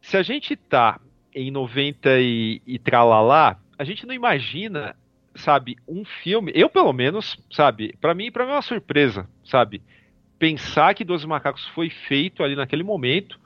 [0.00, 1.00] Se a gente tá
[1.34, 4.94] em 90 e, e tralalá, a gente não imagina,
[5.34, 6.52] sabe, um filme.
[6.54, 9.82] Eu, pelo menos, sabe, pra mim, para mim é uma surpresa, sabe?
[10.38, 13.40] Pensar que 12 Macacos foi feito ali naquele momento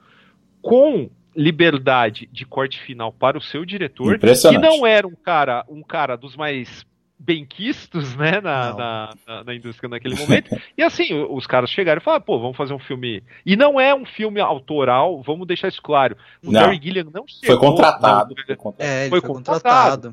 [0.61, 5.83] com liberdade de corte final para o seu diretor, que não era um cara, um
[5.83, 6.85] cara dos mais
[7.19, 10.55] benquistos, né, na, na, na- na indústria naquele momento.
[10.77, 13.23] e assim, os caras chegaram e falaram, pô, vamos fazer um filme.
[13.45, 16.15] E não é um filme autoral, vamos deixar isso claro.
[16.43, 16.61] O Não.
[16.61, 17.45] Terry Gilliam não chegou.
[17.47, 18.35] Foi contratado.
[18.37, 18.75] não, Foi contratado.
[18.79, 19.63] É, ele Foi foi, contratado.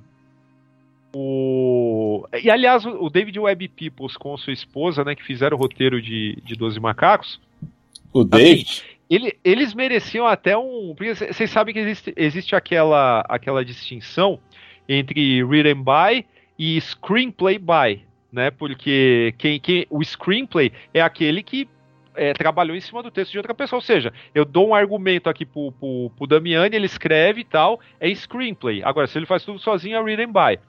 [0.00, 0.02] contratado.
[1.14, 2.26] o...
[2.42, 6.36] E aliás, o David Webb Peoples com sua esposa, né, que fizeram o roteiro de,
[6.44, 7.40] de 12 Macacos,
[8.12, 8.82] O David.
[9.08, 10.94] ele- eles mereciam até um.
[10.96, 14.38] Porque vocês sabem que existe, existe aquela, aquela distinção
[14.88, 16.24] entre written by
[16.58, 18.04] e screenplay by.
[18.32, 18.50] né?
[18.50, 21.68] Porque quem, quem, o screenplay é aquele que
[22.16, 23.78] é, trabalhou em cima do texto de outra pessoa.
[23.78, 27.80] Ou seja, eu dou um argumento aqui pro, pro, pro Damiani, ele escreve e tal,
[28.00, 28.82] é screenplay.
[28.82, 30.60] Agora, se ele faz tudo sozinho, é read and by.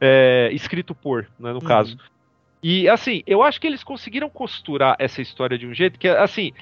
[0.00, 1.60] É, escrito por, né, no uhum.
[1.60, 1.98] caso.
[2.62, 6.52] E assim, eu acho que eles conseguiram costurar essa história de um jeito que, assim,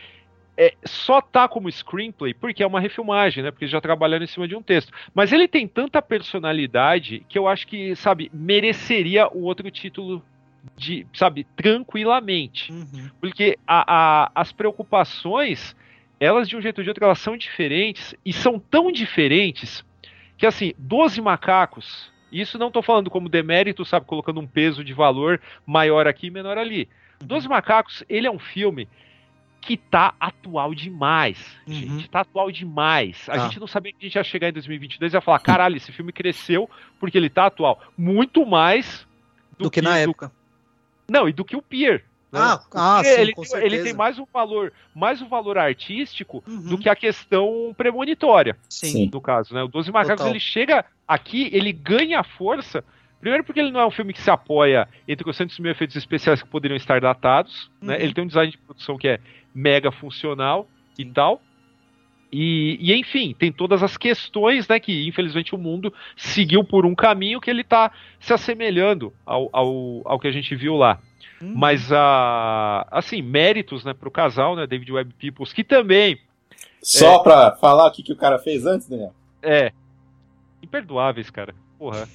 [0.56, 3.50] é, só tá como screenplay porque é uma refilmagem, né?
[3.50, 4.92] Porque já trabalhando em cima de um texto.
[5.14, 10.24] Mas ele tem tanta personalidade que eu acho que, sabe, mereceria o outro título
[10.74, 12.72] de, sabe, tranquilamente.
[12.72, 13.10] Uhum.
[13.20, 15.76] Porque a, a, as preocupações,
[16.18, 19.84] elas de um jeito ou de outro, elas são diferentes e são tão diferentes
[20.38, 24.94] que, assim, 12 macacos, isso não estou falando como demérito, sabe, colocando um peso de
[24.94, 26.88] valor maior aqui e menor ali.
[27.20, 27.26] Uhum.
[27.28, 28.88] 12 macacos, ele é um filme
[29.66, 31.74] que tá atual demais, uhum.
[31.74, 32.09] gente.
[32.09, 33.29] Tá atual demais.
[33.29, 33.38] A ah.
[33.40, 35.90] gente não sabia que a gente ia chegar em 2022 e ia falar, caralho, esse
[35.90, 37.83] filme cresceu porque ele tá atual.
[37.98, 39.05] Muito mais
[39.59, 39.96] do, do que, que, na do...
[39.96, 40.33] época.
[41.09, 42.05] Não, e do que o Pier.
[42.31, 42.40] Né?
[42.40, 46.62] Ah, ah sim, ele, ele, tem mais um valor, mais um valor artístico uhum.
[46.62, 48.57] do que a questão premonitória.
[48.68, 49.11] Sim.
[49.12, 49.62] No caso, né?
[49.62, 50.31] O Doze Macacos Total.
[50.31, 52.85] ele chega aqui, ele ganha força.
[53.20, 55.96] Primeiro porque ele não é um filme que se apoia entre os centros mil efeitos
[55.96, 57.70] especiais que poderiam estar datados.
[57.81, 57.94] Né?
[57.94, 57.98] Uhum.
[57.98, 58.05] Né?
[58.05, 59.20] Ele tem um design de produção que é
[59.55, 61.40] mega funcional e tal.
[62.31, 66.94] E, e, enfim, tem todas as questões, né, que infelizmente o mundo seguiu por um
[66.94, 70.98] caminho que ele está se assemelhando ao, ao, ao, que a gente viu lá.
[71.40, 71.55] Hum.
[71.57, 76.18] Mas, a, assim, méritos, né, pro casal, né, David Webb Peoples, que também...
[76.83, 79.14] Só é, pra falar o que, que o cara fez antes, Daniel?
[79.42, 79.72] É.
[80.62, 81.55] Imperdoáveis, cara.
[81.79, 82.09] Porra.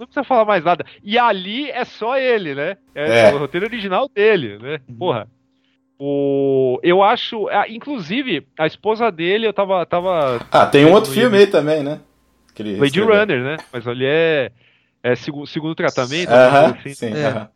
[0.00, 0.82] Não precisa falar mais nada.
[1.04, 2.78] E ali é só ele, né?
[2.94, 3.34] É, é.
[3.34, 4.80] o roteiro original dele, né?
[4.88, 4.96] Uhum.
[4.96, 5.28] Porra.
[5.98, 7.46] O, eu acho.
[7.68, 9.84] Inclusive, a esposa dele, eu tava.
[9.84, 12.00] tava ah, tem um outro filme aí também, né?
[12.78, 13.58] Lady Runner, né?
[13.70, 14.50] Mas ali é.
[15.02, 16.30] É segundo, segundo tratamento.
[16.30, 16.94] Uh -huh, assim.
[16.94, 17.28] sim, é.
[17.28, 17.48] uh -huh.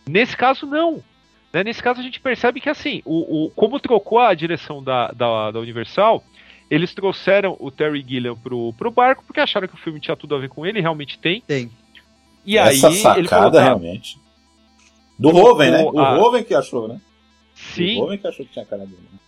[0.07, 1.03] Nesse caso, não.
[1.51, 1.63] Né?
[1.63, 5.51] Nesse caso, a gente percebe que assim, o, o como trocou a direção da, da,
[5.51, 6.23] da, Universal,
[6.69, 10.35] eles trouxeram o Terry Gilliam pro, pro barco porque acharam que o filme tinha tudo
[10.35, 11.41] a ver com ele, realmente tem.
[11.41, 11.71] Tem.
[12.45, 14.19] E Essa aí, sacada, ele falou, tá, realmente.
[15.17, 15.83] Do Roven, né?
[15.83, 16.15] O a...
[16.15, 17.01] Roven que achou, né?
[17.55, 17.97] Sim.
[17.97, 19.07] O Roven que achou que tinha cara dele.
[19.11, 19.19] Né?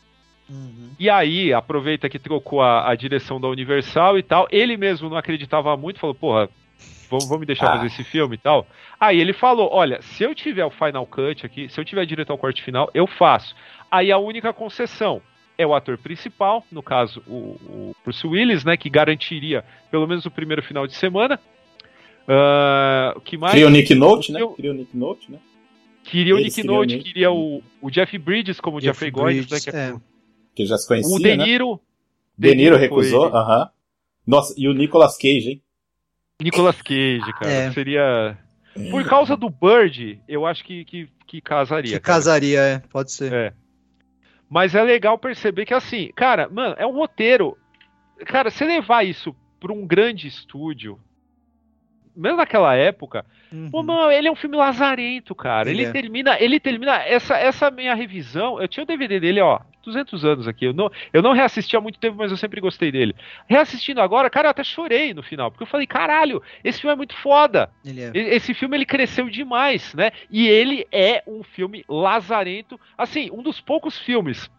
[0.49, 0.91] Uhum.
[0.99, 4.47] E aí, aproveita que trocou a, a, direção da Universal e tal.
[4.49, 6.49] Ele mesmo não acreditava muito, falou, porra,
[7.09, 7.75] vamos, vamos me deixar ah.
[7.75, 8.65] fazer esse filme e tal.
[8.99, 12.31] Aí ele falou: olha, se eu tiver o Final Cut aqui, se eu tiver direito
[12.31, 13.55] ao corte final, eu faço.
[13.91, 15.21] Aí a única concessão
[15.57, 20.25] é o ator principal, no caso o, o Bruce Willis, né, que garantiria pelo menos
[20.25, 21.39] o primeiro final de semana.
[22.27, 23.53] Uh, que mais?
[23.53, 24.39] Queria o Nick Note, né?
[24.55, 25.39] Queria o Nick Note, né?
[26.03, 29.59] Queria o Nick Note, queria o, o Jeff Bridges como Jeff Jeffrey Goins, né?
[29.59, 29.95] Que é, é
[30.57, 31.79] que já se conhecia, O De Niro...
[32.37, 32.49] Né?
[32.49, 33.59] De Niro recusou, aham.
[33.59, 33.69] Uh -huh.
[34.25, 35.63] Nossa, e o Nicolas Cage, hein?
[36.41, 37.71] Nicolas Cage, cara, é.
[37.71, 38.37] seria...
[38.91, 41.93] Por causa do Bird, eu acho que, que, que casaria.
[41.93, 42.15] Que cara.
[42.17, 43.33] casaria, é, pode ser.
[43.33, 43.53] É.
[44.49, 47.57] Mas é legal perceber que, assim, cara, mano, é um roteiro.
[48.25, 50.99] Cara, você levar isso para um grande estúdio,
[52.17, 53.69] mesmo naquela época, uhum.
[53.69, 55.69] pô, mano, ele é um filme lazarento, cara.
[55.69, 55.91] Ele, ele é.
[55.91, 58.59] termina, ele termina essa essa minha revisão.
[58.61, 60.65] Eu tinha o DVD dele, ó, 200 anos aqui.
[60.65, 63.15] Eu não, eu não reassisti há muito tempo, mas eu sempre gostei dele.
[63.47, 66.97] Reassistindo agora, cara, eu até chorei no final, porque eu falei, caralho, esse filme é
[66.97, 67.69] muito foda.
[67.85, 68.11] É.
[68.35, 70.11] Esse filme ele cresceu demais, né?
[70.29, 74.49] E ele é um filme lazarento, assim, um dos poucos filmes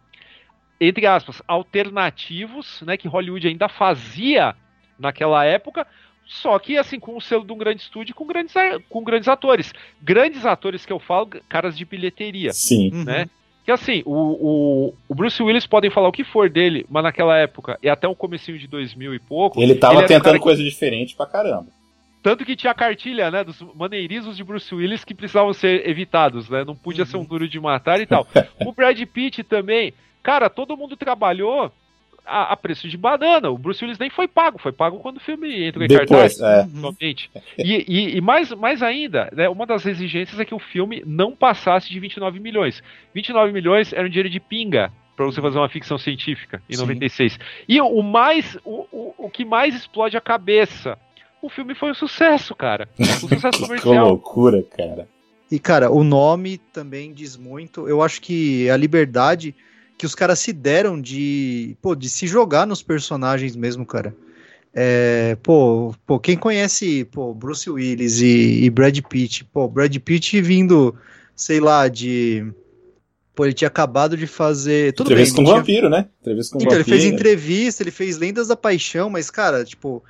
[0.81, 4.55] entre aspas, alternativos, né, que Hollywood ainda fazia
[4.97, 5.85] naquela época,
[6.29, 8.53] só que, assim, com o selo de um grande estúdio com grandes,
[8.87, 9.73] com grandes atores.
[9.99, 12.53] Grandes atores que eu falo, caras de bilheteria.
[12.53, 12.91] Sim.
[13.03, 13.23] Né?
[13.23, 13.29] Uhum.
[13.65, 17.35] Que assim, o, o, o, Bruce Willis podem falar o que for dele, mas naquela
[17.35, 19.59] época, e até o comecinho de 2000 e pouco.
[19.59, 20.69] Ele tava ele tentando um coisa que...
[20.69, 21.67] diferente pra caramba.
[22.21, 26.47] Tanto que tinha a cartilha, né, dos maneirismos de Bruce Willis que precisavam ser evitados,
[26.47, 26.63] né?
[26.63, 27.09] Não podia uhum.
[27.09, 28.27] ser um duro de matar e tal.
[28.63, 29.93] o Brad Pitt também.
[30.21, 31.71] Cara, todo mundo trabalhou
[32.29, 33.49] a, a, preço de banana.
[33.49, 36.39] O Bruce Willis nem foi pago, foi pago quando o filme entrou em Depois, cartaz.
[36.39, 36.79] É.
[36.79, 37.31] Somente.
[37.57, 41.35] E, e, e, mais, mais ainda, né, uma das exigências é que o filme não
[41.35, 42.83] passasse de 29 milhões.
[43.13, 46.81] 29 milhões era um dinheiro de pinga para você fazer uma ficção científica em Sim.
[46.81, 47.39] 96.
[47.67, 50.97] E o mais, o, o, o que mais explode a cabeça,
[51.41, 52.87] o filme foi um sucesso, cara.
[52.97, 53.93] Um sucesso comercial.
[53.93, 55.07] que loucura, cara.
[55.51, 57.87] E, cara, o nome também diz muito.
[57.87, 59.55] Eu acho que a liberdade
[59.99, 64.15] que os caras se deram de, pô, de se jogar nos personagens mesmo, cara.
[64.73, 70.39] É, pô, pô, quem conhece pô, Bruce Willis e, e, Brad Pitt, pô, Brad Pitt
[70.39, 70.95] vindo,
[71.35, 72.47] sei lá, de.
[73.35, 74.93] Pô, ele tinha acabado de fazer.
[74.93, 76.07] Tudo entrevista bem, com um vampiro, né?
[76.21, 76.95] Entrevista com então, vampiro.
[76.95, 80.01] ele fez entrevista, ele fez Lendas da Paixão, mas, cara, tipo,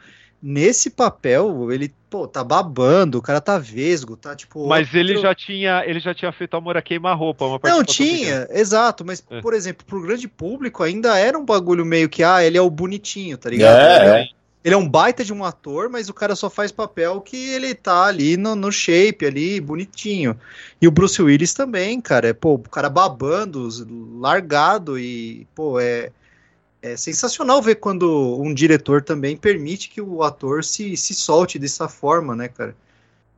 [0.41, 4.67] nesse papel, ele, pô, tá babando, o cara tá vesgo, tá tipo.
[4.67, 9.06] Mas ele já tinha, ele já tinha feito Amor a Queima-Roupa, uma Não, tinha, exato,
[9.06, 9.41] mas, é.
[9.41, 12.69] por exemplo, pro grande público ainda era um bagulho meio que, ah, ele é o
[12.69, 13.78] bonitinho, tá ligado?
[13.78, 14.28] É, é.
[14.62, 17.73] Ele é um baita de um ator, mas o cara só faz papel que ele
[17.73, 20.38] tá ali no, no shape, ali, bonitinho.
[20.82, 23.69] E o Bruce Willis também, cara, é, pô, o cara babando,
[24.19, 26.12] largado e, pô, é
[26.82, 31.89] é sensacional ver quando um diretor também permite que o ator se, se solte dessa
[31.89, 32.76] forma, né, cara?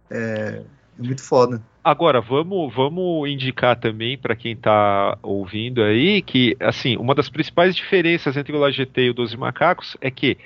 [0.10, 0.62] É,
[1.00, 1.62] é muito foda.
[1.84, 7.76] Agora, vamos, vamos indicar também para quem está ouvindo aí que, assim, uma das principais
[7.76, 10.38] diferenças entre o LGT e o Doze Macacos é que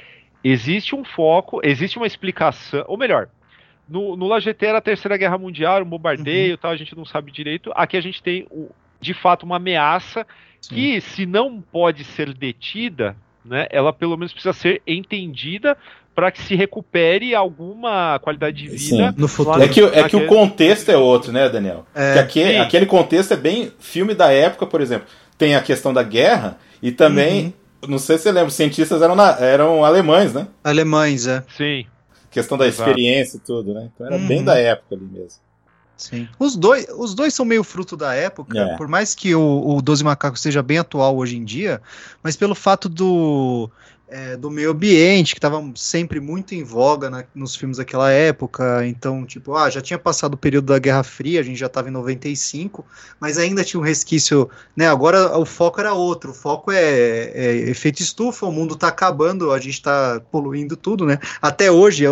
[0.42, 3.28] existe um foco, existe uma explicação, ou melhor,
[3.90, 6.58] no, no LGT era a Terceira Guerra Mundial, um bombardeio uhum.
[6.58, 7.72] tal, a gente não sabe direito.
[7.76, 8.48] Aqui a gente tem,
[9.02, 10.26] de fato, uma ameaça
[10.68, 10.76] Sim.
[10.76, 15.78] que, se não pode ser detida, né, ela pelo menos precisa ser entendida
[16.16, 19.62] para que se recupere alguma qualidade de vida Sim, no futuro.
[19.62, 21.86] É que, é que o contexto é outro, né, Daniel?
[21.94, 25.08] É, aquele, aquele contexto é bem filme da época, por exemplo.
[25.38, 27.90] Tem a questão da guerra e também, uhum.
[27.90, 30.48] não sei se você lembra, os cientistas eram, na, eram alemães, né?
[30.64, 31.44] Alemães, é.
[31.58, 31.86] Sim.
[32.32, 32.90] Questão da Exato.
[32.90, 33.90] experiência e tudo, né?
[33.94, 34.28] Então era uhum.
[34.28, 35.45] bem da época ali mesmo.
[35.98, 36.28] Sim.
[36.38, 38.78] Os dois, os dois são meio fruto da época, é.
[38.78, 41.82] por mais que o, o Doze Macacos seja bem atual hoje em dia,
[42.22, 43.70] mas pelo fato do
[44.08, 48.86] é, do meio ambiente, que estava sempre muito em voga na, nos filmes daquela época.
[48.86, 51.90] Então, tipo, ah, já tinha passado o período da Guerra Fria, a gente já estava
[51.90, 52.86] em 95,
[53.20, 54.88] mas ainda tinha um resquício, né?
[54.88, 59.52] Agora o foco era outro, o foco é, é efeito estufa, o mundo está acabando,
[59.52, 61.18] a gente está poluindo tudo, né?
[61.42, 62.06] Até hoje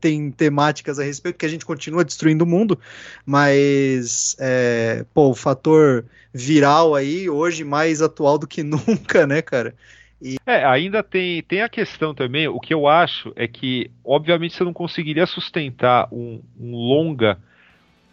[0.00, 2.78] tem temáticas a respeito que a gente continua destruindo o mundo,
[3.24, 9.74] mas, é, pô, o fator viral aí, hoje mais atual do que nunca, né, cara?
[10.20, 10.36] E...
[10.44, 14.64] É, ainda tem, tem a questão também, o que eu acho é que, obviamente, você
[14.64, 17.38] não conseguiria sustentar um, um longa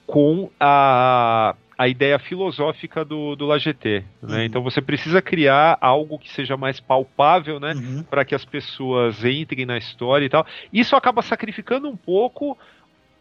[0.05, 4.03] com a, a ideia filosófica do, do LaGT.
[4.21, 4.37] Né?
[4.37, 4.43] Uhum.
[4.43, 7.73] Então você precisa criar algo que seja mais palpável, né?
[7.73, 8.03] Uhum.
[8.03, 10.47] Para que as pessoas entrem na história e tal.
[10.71, 12.57] Isso acaba sacrificando um pouco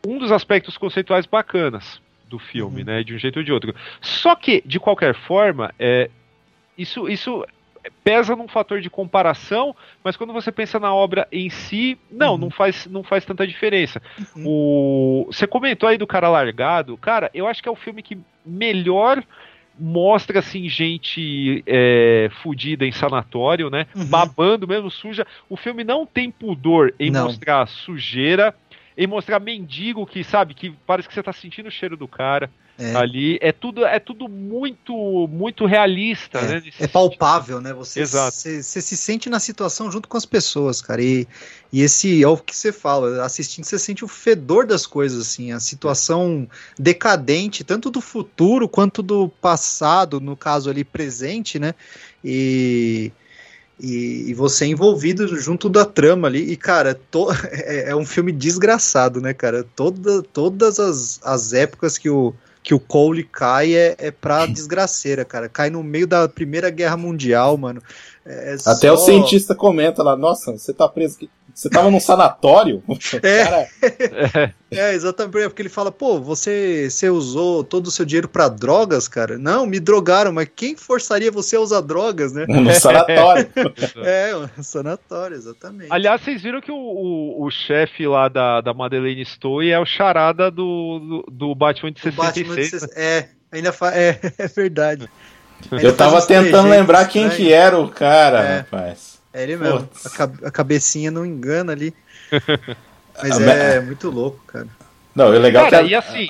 [0.06, 2.86] um dos aspectos conceituais bacanas do filme, uhum.
[2.86, 3.02] né?
[3.02, 3.74] De um jeito ou de outro.
[4.00, 6.08] Só que, de qualquer forma, é,
[6.78, 7.44] isso, isso
[8.04, 12.38] pesa num fator de comparação, mas quando você pensa na obra em si, não, uhum.
[12.38, 14.00] não, faz, não faz tanta diferença.
[14.36, 14.44] Uhum.
[14.46, 18.18] O, você comentou aí do cara largado, cara, eu acho que é o filme que
[18.44, 19.22] melhor
[19.78, 23.86] mostra assim gente é, fudida em sanatório, né?
[23.94, 24.06] Uhum.
[24.06, 25.26] Babando mesmo suja.
[25.48, 27.24] O filme não tem pudor em não.
[27.24, 28.54] mostrar sujeira,
[28.96, 32.50] em mostrar mendigo que sabe que parece que você tá sentindo o cheiro do cara.
[32.78, 32.94] É.
[32.94, 36.62] Ali é tudo é tudo muito muito realista, é, né?
[36.78, 37.72] É palpável, né?
[37.72, 41.02] Você, você, você se sente na situação junto com as pessoas, cara.
[41.02, 41.26] E,
[41.72, 45.52] e esse é o que você fala, assistindo você sente o fedor das coisas, assim,
[45.52, 46.46] a situação
[46.78, 51.74] decadente, tanto do futuro quanto do passado, no caso ali presente, né?
[52.22, 53.10] E
[53.78, 56.50] e, e, você é envolvido junto da trama ali.
[56.50, 59.64] E, cara, to, é, é, um filme desgraçado, né, cara?
[59.76, 65.24] Toda, todas as, as épocas que o, que o Cole cai é, é pra desgraceira,
[65.24, 65.48] cara.
[65.48, 67.82] Cai no meio da Primeira Guerra Mundial, mano.
[68.28, 68.94] É Até só...
[68.94, 71.30] o cientista comenta lá, nossa, você tá preso aqui.
[71.54, 72.82] Você tava num sanatório?
[73.22, 74.54] É, Cara...
[74.70, 78.48] é, exatamente, é porque ele fala, pô, você, você usou todo o seu dinheiro para
[78.48, 79.38] drogas, cara?
[79.38, 82.44] Não, me drogaram, mas quem forçaria você a usar drogas, né?
[82.66, 83.48] No sanatório.
[84.04, 85.90] é, no sanatório, exatamente.
[85.90, 89.86] Aliás, vocês viram que o, o, o chefe lá da, da Madeleine Stowe é o
[89.86, 92.46] charada do, do, do Batman de 66.
[92.46, 93.02] Batman de, né?
[93.02, 93.94] É, ainda fa...
[93.96, 95.08] é, é verdade.
[95.72, 98.58] Ele Eu tava tentando lembrar quem que era o cara, É.
[98.58, 99.18] rapaz.
[99.32, 99.88] É ele mesmo.
[100.04, 101.94] A, ca- a cabecinha não engana ali.
[103.22, 104.66] Mas é muito louco, cara.
[105.14, 106.28] Não, o legal Cara, que e a- assim.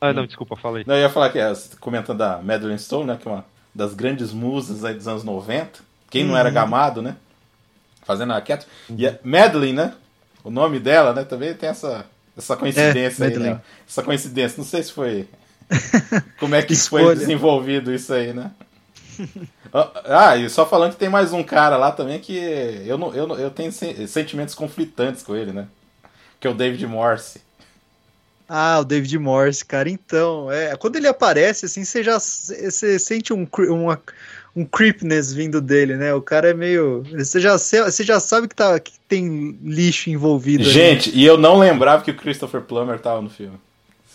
[0.00, 0.84] Ah, não, desculpa, falei.
[0.86, 3.94] Não, eu ia falar que, é, comentando da Madeline Stone, né, que é uma das
[3.94, 5.80] grandes musas aí dos anos 90.
[6.10, 6.54] Quem não era Uhum.
[6.54, 7.16] gamado, né?
[8.04, 8.66] Fazendo a Cat.
[8.90, 9.94] E a Madeline, né?
[10.44, 11.24] O nome dela, né?
[11.24, 12.04] Também tem essa,
[12.36, 13.60] essa coincidência É, aí, né?
[13.88, 14.58] Essa coincidência.
[14.58, 15.26] Não sei se foi.
[16.38, 18.50] Como é que foi desenvolvido isso aí, né?
[20.04, 22.36] Ah, e só falando que tem mais um cara lá também que
[22.86, 25.66] eu, não, eu, não- eu tenho sen- sentimentos conflitantes com ele, né?
[26.38, 27.40] Que é o David Morse.
[28.48, 29.90] Ah, o David Morse, cara.
[29.90, 34.00] Então, é, quando ele aparece, assim, você já você sente um, uma,
[34.54, 36.14] um creepness vindo dele, né?
[36.14, 37.02] O cara é meio.
[37.12, 40.62] Você já, você já sabe que, tá, que tem lixo envolvido.
[40.62, 40.72] ali.
[40.72, 43.58] Gente, e eu não lembrava que o Christopher Plummer tava no filme.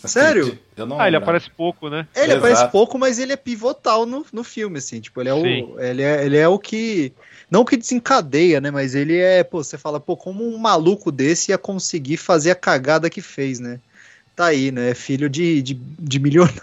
[0.04, 0.58] Sério?
[0.76, 2.06] Eu não Ah, ele aparece pouco, né?
[2.14, 2.38] Ele Exato.
[2.38, 5.00] aparece pouco, mas ele é pivotal no, no filme, assim.
[5.00, 5.62] Tipo, ele é, Sim.
[5.64, 7.12] o, ele, é, ele é o que.
[7.50, 8.70] Não o que desencadeia, né?
[8.70, 9.42] Mas ele é.
[9.44, 13.60] Pô, você fala, pô, como um maluco desse ia conseguir fazer a cagada que fez,
[13.60, 13.78] né?
[14.36, 14.94] Tá aí, né?
[14.94, 16.56] Filho de, de, de milionário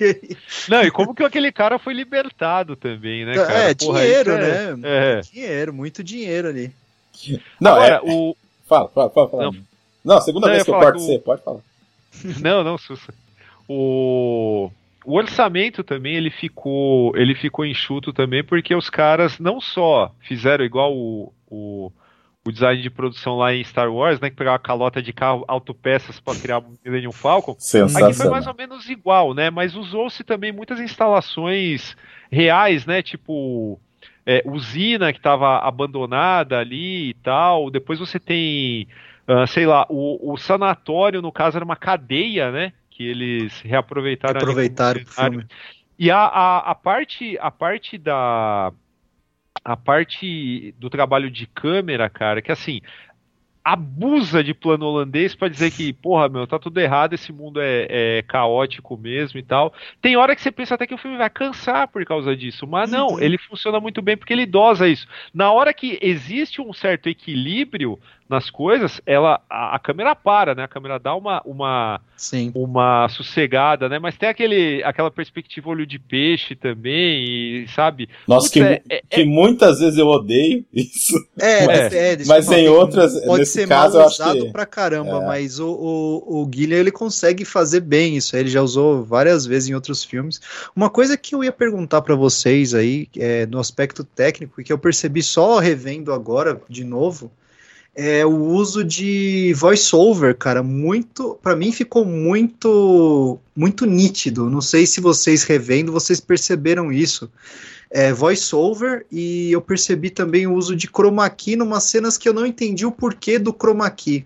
[0.00, 0.36] aí.
[0.68, 3.52] Não, e como que aquele cara foi libertado também, né, cara?
[3.52, 4.80] É, Porra, dinheiro, é- né?
[4.82, 5.20] É.
[5.20, 6.72] Dinheiro, muito dinheiro ali.
[7.60, 8.00] Não, Agora, é.
[8.02, 8.36] o.
[8.66, 9.28] Fala, fala, fala.
[9.28, 9.42] fala.
[9.44, 9.56] Não.
[10.04, 11.60] Não, segunda Não, vez que eu corto você, pode falar.
[12.42, 13.12] Não, não, Sussa.
[13.68, 14.70] O,
[15.04, 20.64] o orçamento também ele ficou ele ficou enxuto também porque os caras não só fizeram
[20.64, 21.92] igual o, o,
[22.46, 25.44] o design de produção lá em Star Wars, né, que pegava a calota de carro
[25.46, 27.54] autopeças para criar o Millennium Falcon.
[28.06, 29.50] Aqui foi mais ou menos igual, né?
[29.50, 31.94] Mas usou-se também muitas instalações
[32.30, 33.02] reais, né?
[33.02, 33.78] Tipo
[34.28, 37.70] é, usina que estava abandonada ali e tal.
[37.70, 38.86] Depois você tem,
[39.28, 42.72] ah, sei lá, o, o sanatório, no caso, era uma cadeia, né?
[42.90, 44.38] Que eles reaproveitaram.
[44.38, 45.46] Aproveitaram o filme.
[45.98, 48.72] E a, a, a parte a parte da
[49.62, 52.80] a parte do trabalho de câmera, cara, que assim
[53.62, 57.86] abusa de plano holandês pra dizer que, porra, meu, tá tudo errado, esse mundo é,
[57.90, 59.74] é caótico mesmo e tal.
[60.00, 62.90] Tem hora que você pensa até que o filme vai cansar por causa disso, mas
[62.90, 65.06] não, ele funciona muito bem porque ele dosa isso.
[65.34, 67.98] Na hora que existe um certo equilíbrio
[68.28, 70.64] nas coisas, ela a, a câmera para, né?
[70.64, 72.52] A câmera dá uma, uma Sim.
[72.54, 73.98] uma sossegada, né?
[73.98, 77.24] Mas tem aquele, aquela perspectiva olho de peixe também,
[77.64, 78.08] e, sabe?
[78.26, 81.14] Nossa, Putz, que, é- é- que muitas vezes eu odeio isso.
[81.38, 84.66] É, Mas- é, mas em tem- outras- pode nesse ser caso, mal usado que- pra
[84.66, 85.26] caramba, é.
[85.26, 88.36] mas o, o, o Guilherme ele consegue fazer bem isso.
[88.36, 90.40] Ele já usou várias vezes em outros filmes.
[90.76, 94.72] Uma coisa que eu ia perguntar pra vocês aí, é, no aspecto técnico, e que
[94.72, 97.30] eu percebi só revendo agora de novo,
[98.00, 104.48] é o uso de voice-over, cara, muito, Pra mim ficou muito, muito nítido.
[104.48, 107.28] Não sei se vocês revendo, vocês perceberam isso.
[107.90, 112.32] É, voice-over e eu percebi também o uso de chroma key numas cenas que eu
[112.32, 114.24] não entendi o porquê do chroma key.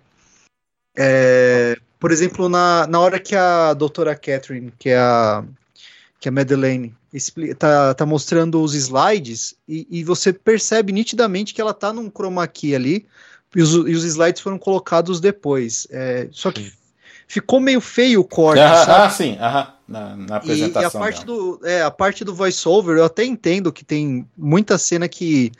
[0.95, 5.45] É, por exemplo, na, na hora que a doutora Catherine, que é a,
[6.21, 6.95] que é a Madeleine,
[7.59, 12.47] tá, tá mostrando os slides e, e você percebe nitidamente que ela tá num chroma
[12.47, 13.07] key ali
[13.55, 15.87] e os, e os slides foram colocados depois.
[15.91, 16.73] É, só que
[17.29, 19.07] ficou meio feio o corte, Ah, sabe?
[19.07, 21.01] ah, sim, aham, na, na E, e apresentação.
[21.01, 21.39] a parte dela.
[21.39, 25.51] do é, a parte do voice-over, eu até entendo que tem muita cena que,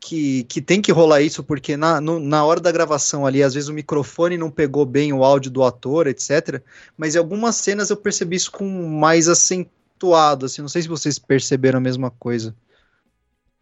[0.00, 3.54] que, que tem que rolar isso, porque na, no- na hora da gravação ali, às
[3.54, 6.62] vezes o microfone não pegou bem o áudio do ator, etc.
[6.96, 11.18] Mas em algumas cenas eu percebi isso com mais acentuado, assim, não sei se vocês
[11.18, 12.54] perceberam a mesma coisa.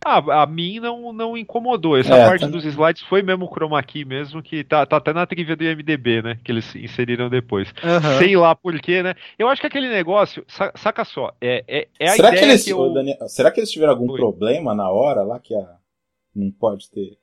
[0.04, 1.96] Ah, a mim não, não incomodou.
[1.96, 4.98] Essa É, parte tá- dos slides foi mesmo o chroma key mesmo, que tá, tá
[4.98, 6.38] até na trivia do IMDB, né?
[6.44, 7.72] Que eles inseriram depois.
[7.82, 8.18] Aham.
[8.18, 9.14] Sei lá por quê, né?
[9.38, 12.50] Eu acho que aquele negócio, sa- saca só, é, é, é a será, que ideia
[12.52, 12.92] eles, que eu...
[12.92, 14.16] Daniel, será que eles tiveram algum Oi.
[14.18, 15.76] problema na hora lá que a,
[16.34, 17.16] não pode ter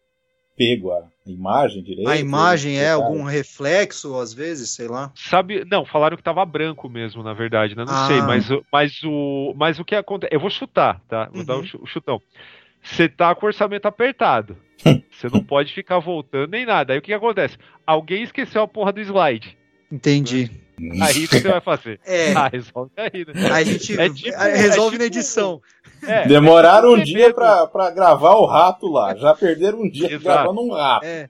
[0.57, 2.09] pego a imagem direito?
[2.09, 5.09] A imagem é algum reflexo, às vezes, sei lá.
[5.15, 7.85] Sabe, não, falaram que tava branco mesmo, na verdade, né?
[7.85, 8.07] Não Ah.
[8.07, 10.35] sei, mas, o- mas o, mas o que acontece?
[10.35, 11.29] Eu vou chutar, tá?
[11.31, 11.65] Vou dar o Uhum.
[11.65, 12.21] chu- o chutão.
[12.83, 14.57] Você tá com o orçamento apertado.
[15.09, 16.93] Você não pode ficar voltando nem nada.
[16.93, 17.57] Aí o que, que acontece?
[17.87, 19.57] Alguém esqueceu a porra do slide.
[19.91, 20.51] Entendi.
[21.01, 21.99] Aí o que você vai fazer?
[22.05, 22.33] É.
[22.35, 23.51] Ah, resolve aí, né?
[23.51, 25.61] A gente É tipo- a- resolve é na tipo- edição.
[26.05, 29.15] É, Demoraram um é tipo dia pra, pra gravar o rato lá.
[29.15, 30.23] Já perderam um dia Exato.
[30.23, 31.05] gravando um rato.
[31.05, 31.29] É,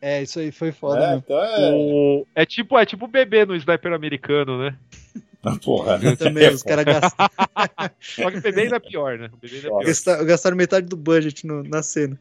[0.00, 1.04] é isso aí foi foda.
[1.04, 1.70] É, então é.
[1.74, 4.76] O- É tipo, é tipo bebê no sniper americano, né?
[5.64, 5.98] Porra.
[6.16, 7.30] Também, os caras gastaram,
[8.00, 9.28] Só que o bebê ainda é pior, né?
[9.32, 9.84] O bebê ainda é pior.
[9.84, 12.18] gastaram, gastaram metade do budget no- na cena.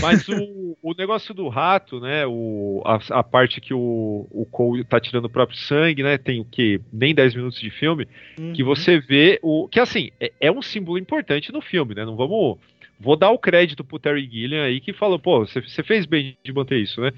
[0.00, 2.26] Mas o, o negócio do rato, né?
[2.26, 6.18] O, a, a parte que o, o Cole tá tirando o próprio sangue, né?
[6.18, 6.80] Tem o que?
[6.92, 8.08] Nem 10 minutos de filme.
[8.54, 9.68] Que você vê o.
[9.68, 12.04] Que assim, é, é um símbolo importante no filme, né?
[12.04, 12.58] Não vamos.
[13.00, 16.52] Vou dar o crédito pro Terry Gilliam aí que falou, pô, você fez bem de
[16.52, 17.12] manter isso, né?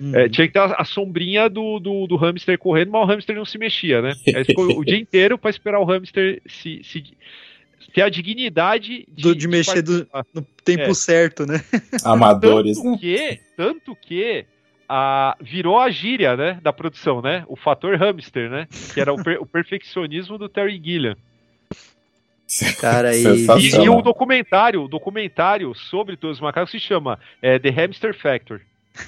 [0.00, 0.16] Uhum.
[0.16, 3.44] É, tinha que ter a, sombrinha do, do, do hamster correndo, mas o hamster não
[3.44, 4.12] se mexia, né?
[4.34, 7.16] Aí ficou o dia inteiro pra esperar o hamster se, se-
[7.92, 10.06] ter a dignidade de, Do- de mexer do-.
[10.32, 10.94] No tempo É.
[10.94, 11.62] certo, né?
[12.04, 12.98] Amadores, tanto né?
[12.98, 14.44] que, tanto que
[14.88, 17.44] a, virou a gíria, né, da produção, né?
[17.46, 18.66] O fator hamster, né?
[18.94, 21.16] Que era o, per- o perfeccionismo do Terry Gilliam.
[22.80, 27.58] Cara, e- E, e o documentário, o documentário sobre todos os macacos se chama é,
[27.58, 28.60] The Hamster Factor.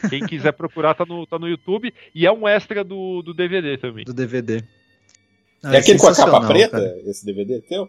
[0.08, 3.76] Quem quiser procurar tá no, tá no YouTube e é um extra do, do DVD
[3.78, 4.04] também.
[4.04, 4.62] Do DVD.
[5.62, 6.98] Ah, É aquele com a capa preta, cara.
[7.06, 7.88] esse DVD teu?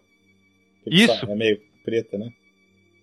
[0.81, 1.15] Aquele Isso.
[1.19, 2.29] só- É meio preta, né?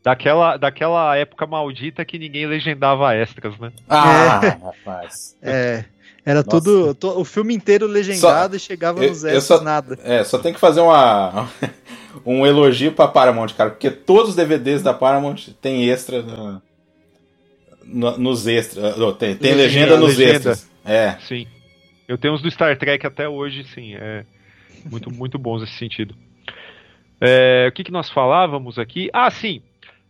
[0.03, 3.71] Daquela, daquela época maldita que ninguém legendava extras, né?
[3.89, 5.37] Ah, rapaz.
[5.43, 5.85] É.
[6.25, 6.51] Era Nossa.
[6.51, 6.95] tudo.
[6.95, 9.99] to- o filme inteiro legendado e chegava eu- nos extras só- nada.
[10.03, 11.49] É, só tem que fazer uma,
[12.25, 16.63] um elogio pra Paramount, cara, porque todos os DVDs da Paramount tem extra na-
[17.85, 18.95] no- nos extras.
[19.19, 20.37] Tem, tem legenda, Legenda, nos legenda.
[20.37, 20.71] extras.
[20.85, 21.17] É.
[21.21, 21.47] Sim.
[22.09, 23.95] Eu tenho uns do Star Trek até hoje, sim.
[23.95, 24.25] É
[24.91, 26.15] muito, muito bons nesse sentido.
[27.21, 29.11] É, o que, que nós falávamos aqui?
[29.13, 29.63] Ah, sim.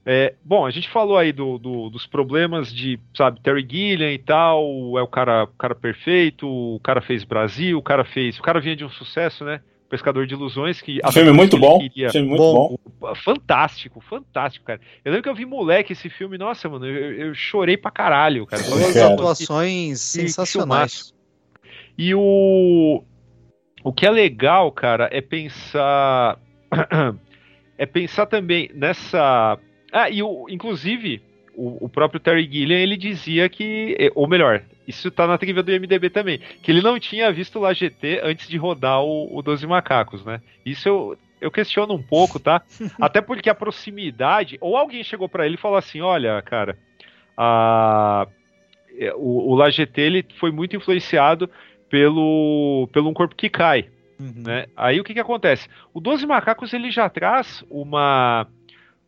[0.06, 4.18] É, bom, a gente falou aí do, do- dos problemas de, sabe, Terry Gilliam e
[4.18, 4.62] tal,
[4.98, 8.38] é o cara, o cara perfeito, o cara fez Brasil, o cara fez.
[8.38, 9.60] O cara vinha de um sucesso, né?
[9.90, 11.00] Pescador de Ilusões, que.
[11.02, 11.78] a filme muito que bom.
[11.80, 12.76] queria- Filme muito Bom.
[13.00, 13.14] bom.
[13.16, 14.80] Fantástico, fantástico, cara.
[15.04, 18.46] Eu lembro que eu vi moleque esse filme, nossa, mano, eu, eu chorei pra caralho,
[18.46, 18.62] cara.
[18.62, 21.12] Duas atuações Que- que sensacionais.
[21.98, 23.02] E o
[23.82, 26.38] o que é legal, cara, é pensar
[27.76, 29.58] é pensar também nessa
[29.92, 31.20] ah, e o inclusive
[31.54, 35.62] o, o próprio Terry Gilliam ele dizia que eh, ou melhor, isso tá na trivia
[35.62, 39.42] do IMDb também, que ele não tinha visto lá GT antes de rodar o, o
[39.42, 40.40] 12 Macacos, né?
[40.64, 42.62] Isso eu eu questiono um pouco, tá?
[43.00, 46.76] Até porque a proximidade, ou alguém chegou pra ele e falou assim: olha, cara,
[47.36, 48.26] a,
[48.98, 51.50] é, o, o La GT ele foi muito influenciado
[51.88, 53.88] pelo, pelo Um Corpo que Cai.
[54.18, 54.42] Uhum.
[54.44, 54.66] Né?
[54.76, 55.66] Aí o que, que acontece?
[55.94, 58.46] O 12 Macacos ele já traz uma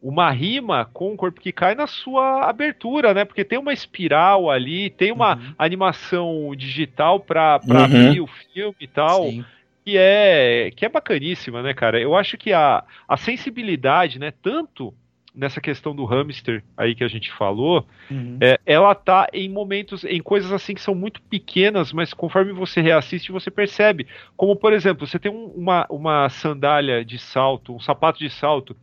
[0.02, 3.24] uma rima com o corpo que cai na sua abertura, né?
[3.24, 5.54] Porque tem uma espiral ali, tem uma Uhum.
[5.56, 7.78] animação digital para Uhum.
[7.84, 9.44] abrir o filme e tal Sim.
[9.84, 12.00] que é que é bacaníssima, né, cara?
[12.00, 14.92] Eu acho que a, a sensibilidade, né, tanto
[15.34, 18.36] nessa questão do hamster aí que a gente falou, Uhum.
[18.40, 22.80] é, ela tá em momentos, em coisas assim que são muito pequenas, mas conforme você
[22.82, 24.06] reassiste, você percebe.
[24.36, 28.76] Como, por exemplo, você tem um- uma, uma sandália de salto, um sapato de salto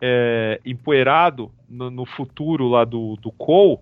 [0.00, 3.78] é, empoeirado no, no futuro lá do, do Cole,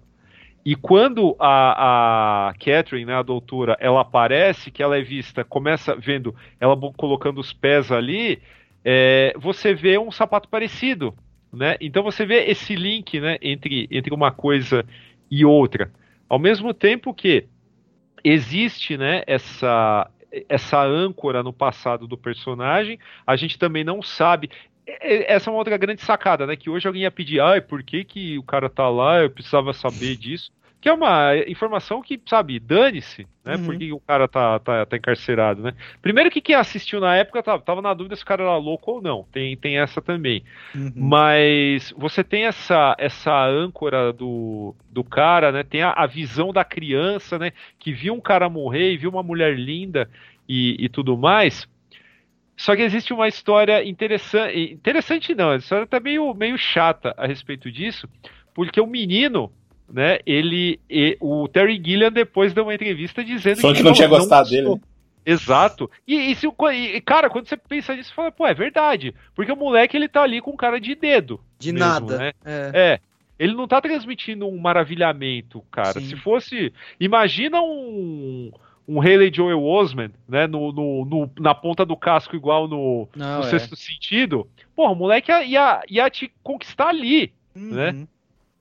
[0.64, 5.96] e quando a, a Catherine, né, a doutora, ela aparece, que ela é vista, começa
[5.96, 8.40] vendo ela colocando os pés ali,
[8.84, 11.14] é, você vê um sapato parecido,
[11.52, 11.76] né?
[11.80, 14.84] Então você vê esse link, né, entre, entre uma coisa
[15.28, 15.90] e outra.
[16.28, 17.46] Ao mesmo tempo que
[18.22, 20.08] existe, né, essa
[20.48, 24.48] essa âncora no passado do personagem, a gente também não sabe.
[24.87, 26.57] E- e- Essa é uma outra grande sacada, né?
[26.57, 29.20] Que hoje alguém ia pedir, ai, por que, que o cara tá lá?
[29.22, 30.51] Eu precisava saber disso.
[30.80, 33.55] Que é uma informação que, sabe, dane-se, né?
[33.55, 33.64] Uhum.
[33.66, 35.74] Por que que o cara tá, tá, tá encarcerado, né?
[36.03, 38.91] Primeiro que quem assistiu na época tava, tava na dúvida se o cara era louco
[38.91, 39.24] ou não.
[39.30, 40.43] Tem, tem essa também.
[40.74, 40.93] Uhum.
[40.97, 45.62] Mas você tem essa, essa âncora do, do cara, né?
[45.62, 47.53] Tem a, a visão da criança, né?
[47.78, 50.11] Que viu um cara morrer e viu uma mulher linda
[50.49, 51.68] e, e tudo mais.
[52.62, 54.56] Só que existe uma história interessante.
[54.72, 58.08] Interessante não, a história tá meio, meio chata a respeito disso,
[58.54, 59.50] porque o menino,
[59.92, 60.20] né?
[60.24, 60.78] Ele.
[60.88, 64.62] e- o Terry Gilliam depois deu uma entrevista dizendo Falando que não tinha gostado dele,
[64.68, 64.76] gostou.
[64.76, 64.92] né?
[65.26, 65.90] Exato.
[66.06, 69.12] E, e se e, cara, quando você pensa nisso, você fala, pô, é verdade.
[69.34, 71.40] Porque o moleque ele tá ali com cara de dedo.
[71.58, 72.16] De mesmo, nada.
[72.18, 72.32] né?
[72.44, 72.70] É.
[72.74, 73.00] É.
[73.40, 75.94] Ele não tá transmitindo um maravilhamento, cara.
[76.00, 76.06] Sim.
[76.06, 76.72] Se fosse.
[77.00, 78.52] Imagina um.
[78.89, 80.47] Um Haley Joel Osment, né?
[80.47, 83.51] No, no, no- na ponta do casco, igual no, Não, no é.
[83.51, 84.47] sexto sentido.
[84.74, 87.33] Porra, o moleque ia, ia, ia te conquistar ali.
[87.55, 87.91] né?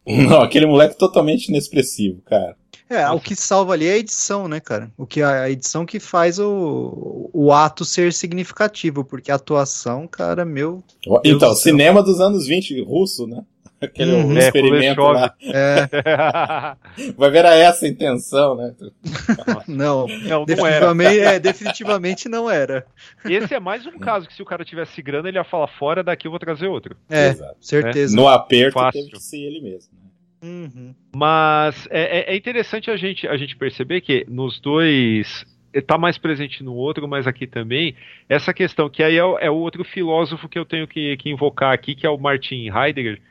[0.06, 0.28] Uhum.
[0.28, 2.56] Não, aquele moleque totalmente inexpressivo, cara.
[2.90, 4.92] É, o que salva ali é a edição, né, cara?
[4.98, 10.08] O que a a edição que faz o, o ato ser significativo, porque a atuação,
[10.08, 10.84] cara, meu.
[11.06, 11.72] Deus Então, céu.
[11.72, 13.44] cinema dos anos 20, russo, né?
[13.82, 14.28] Aquele Uhum.
[14.28, 15.34] um É, experimento quando lá.
[15.42, 17.12] É, É.
[17.18, 18.74] Vai ver a essa intenção, né?
[19.68, 20.06] não.
[20.08, 20.94] Não, não era.
[20.94, 22.86] Definitivamente, é, definitivamente não era.
[23.26, 26.04] Esse é mais um caso que se o cara tivesse grana, ele ia falar fora
[26.04, 26.96] daqui eu vou trazer outro.
[27.10, 27.56] É, Exato.
[27.60, 28.16] certeza.
[28.16, 29.02] No aperto Fácil.
[29.02, 29.92] teve que ser ele mesmo.
[29.94, 30.00] né?
[30.44, 30.96] Uhum.
[31.16, 36.18] Mas é, é- é interessante a gente, a gente perceber que nos dois está mais
[36.18, 37.96] presente no outro, mas aqui também
[38.28, 41.30] essa questão que aí é, o- é o outro filósofo que eu tenho que, que
[41.30, 43.22] invocar aqui, que é o Martin Heidegger,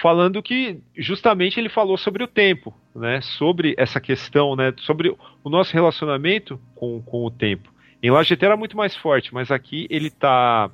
[0.00, 3.20] falando que justamente ele falou sobre o tempo, né?
[3.20, 4.72] Sobre essa questão, né?
[4.78, 7.72] Sobre o nosso relacionamento com, com o tempo.
[8.02, 10.70] Em La Jetée era muito mais forte, mas aqui ele tá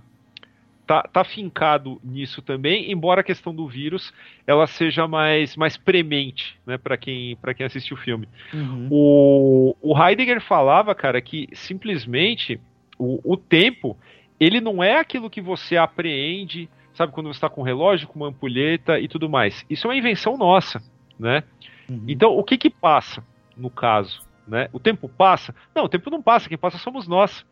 [0.86, 4.12] tá, tá fincado nisso também, embora a questão do vírus
[4.46, 8.28] ela seja mais, mais premente, né, para quem, pra quem assistiu o filme.
[8.52, 8.88] Uhum.
[8.90, 12.60] O, o Heidegger falava, cara, que simplesmente
[12.98, 13.96] o, o tempo
[14.38, 18.18] ele não é aquilo que você apreende, sabe, quando você está com um relógio, com
[18.18, 19.64] uma ampulheta e tudo mais.
[19.68, 20.82] Isso é uma invenção nossa,
[21.18, 21.42] né?
[21.88, 22.04] Uhum.
[22.08, 23.22] Então, o que que passa
[23.56, 24.68] no caso, né?
[24.72, 25.54] O tempo passa?
[25.74, 27.44] Não, o tempo não passa, quem passa somos nós.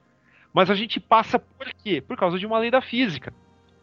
[0.53, 2.01] Mas a gente passa por quê?
[2.01, 3.33] Por causa de uma lei da física,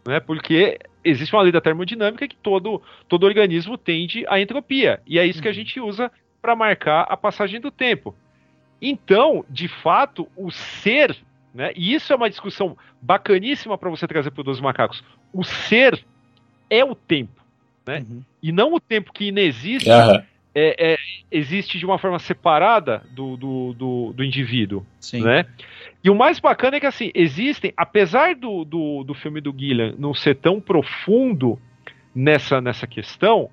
[0.07, 0.19] né?
[0.19, 5.25] Porque existe uma lei da termodinâmica que todo, todo organismo tende à entropia, e é
[5.25, 8.15] isso que a gente usa para marcar a passagem do tempo.
[8.81, 11.17] Então, de fato, o ser,
[11.53, 11.71] né?
[11.75, 15.03] E isso é uma discussão bacaníssima para você trazer para o Dos Macacos.
[15.33, 16.03] O ser
[16.69, 17.41] é o tempo,
[17.85, 18.05] né?
[18.07, 18.21] Uhum.
[18.41, 19.89] E não o tempo que inexiste
[20.55, 20.97] é, é,
[21.31, 25.21] existe de uma forma separada do, do, do, do indivíduo, Sim.
[25.21, 25.45] né?
[26.03, 29.95] E o mais bacana é que, assim, existem, apesar do, do, do filme do Gillian
[29.97, 31.59] não ser tão profundo
[32.15, 33.49] nessa, nessa questão,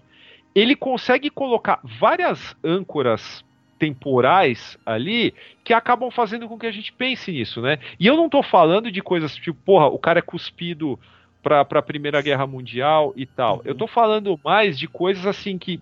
[0.55, 3.45] ele consegue colocar várias âncoras
[3.79, 7.79] temporais ali que acabam fazendo com que a gente pense nisso, né?
[7.99, 10.99] E eu não tô falando de coisas tipo, porra, o cara é cuspido
[11.43, 13.61] pra, pra Primeira Guerra Mundial e tal.
[13.65, 15.81] Eu tô falando mais de coisas assim que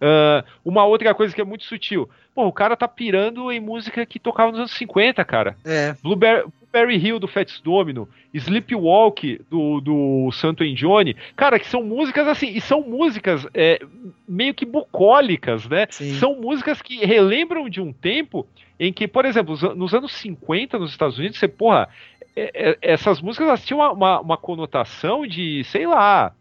[0.00, 2.08] ah, uma outra coisa que é muito sutil.
[2.34, 5.56] Pô, o cara tá pirando em música que tocava nos anos 50, cara.
[5.64, 6.44] É, Blueberry,
[6.78, 12.48] Blueberry Hill do Fats Domino, Sleepwalk do, do Santo Johnny, cara, que são músicas assim,
[12.48, 13.80] e são músicas é,
[14.28, 15.86] meio que bucólicas, né?
[15.90, 16.14] Sim.
[16.14, 18.46] São músicas que relembram de um tempo
[18.78, 21.88] em que, por exemplo, nos anos 50 nos Estados Unidos, você, porra,
[22.36, 26.32] é- é- essas músicas elas tinham uma, uma, uma conotação de, sei lá.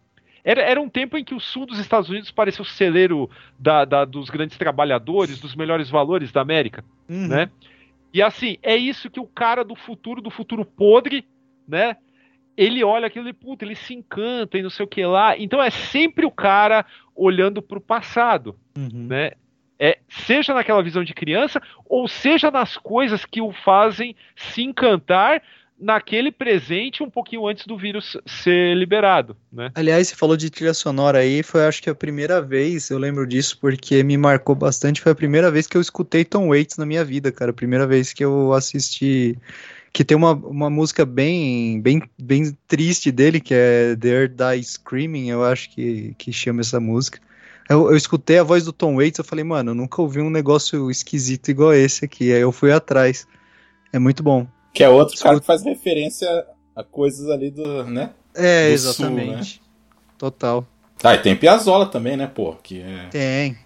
[0.43, 3.29] Era, era um tempo em que o sul dos Estados Unidos parecia o celeiro
[3.59, 7.27] da, da- dos grandes trabalhadores, dos melhores valores da América Uhum.
[7.27, 7.49] né?
[8.18, 11.24] E assim, é isso que o cara do futuro, do futuro podre,
[11.68, 11.97] né?
[12.57, 15.38] Ele olha aquilo e, puta, ele se encanta e não sei o que lá.
[15.38, 16.84] Então é sempre o cara
[17.15, 19.05] olhando pro passado, Uhum.
[19.07, 19.34] né?
[19.80, 25.43] É, seja naquela visão de criança, ou seja nas coisas que o fazem se encantar
[25.80, 29.71] naquele presente um pouquinho antes do vírus ser liberado, né?
[29.75, 33.28] Aliás, você falou de trilha sonora aí, foi acho que a primeira vez, eu lembro
[33.28, 36.86] disso porque me marcou bastante, foi a primeira vez que eu escutei Tom Waits na
[36.86, 39.38] minha vida, cara, a primeira vez que eu assisti,
[39.93, 45.30] que tem uma, uma música bem, bem, bem triste dele, que é There Die Screaming,
[45.30, 47.19] eu acho que, que chama essa música.
[47.69, 50.30] Eu, eu escutei a voz do Tom Waits, eu falei, mano, eu nunca ouvi um
[50.30, 53.28] negócio esquisito igual esse aqui, aí eu fui atrás.
[53.91, 54.47] É muito bom.
[54.78, 56.28] Que é outro cara que faz referência
[56.75, 58.11] a coisas ali do, né?
[58.36, 59.59] É, Do sul, exatamente.
[60.17, 60.63] Total.
[61.03, 62.53] Ah, e tem Piazzolla também, né, pô?
[62.61, 63.57] Que, é- Tem.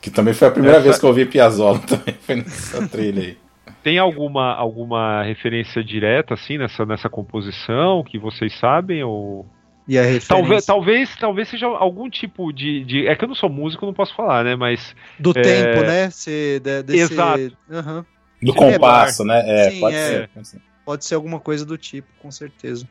[0.00, 3.22] que também foi a primeira Essa- vez que eu ouvi Piazzolla também, foi nessa trilha
[3.22, 3.38] aí.
[3.82, 9.02] Tem alguma, alguma referência direta, assim, nessa, nessa composição que vocês sabem?
[9.02, 9.46] Ou...
[9.88, 13.34] E a referência Talvez, talvez, talvez seja algum tipo de, de- É que eu não
[13.34, 14.54] sou músico, não posso falar, né?
[14.54, 14.94] Mas.
[15.18, 16.08] do é, tempo, né?
[16.10, 17.56] Se, de, desse- Exato.
[17.70, 18.06] Aham.
[18.42, 19.42] Do compasso, né?
[19.46, 20.06] É, Sim, pode é.
[20.08, 20.28] ser.
[20.34, 20.60] pode ser.
[20.84, 22.88] Pode ser alguma coisa do tipo, com certeza.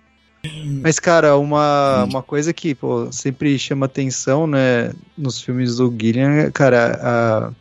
[0.81, 6.49] Mas, cara, uma, uma coisa que pô, sempre chama atenção, né, nos filmes do Gillian,
[6.51, 7.51] cara, a-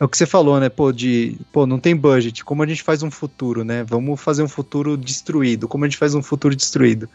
[0.00, 2.82] é o que você falou, né, pô, de, pô, não tem budget, como a gente
[2.82, 6.56] faz um futuro, né, vamos fazer um futuro destruído, como a gente faz um futuro
[6.56, 7.08] destruído?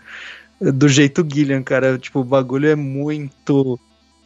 [0.61, 3.77] Do jeito Gillian, cara, tipo, o bagulho é muito...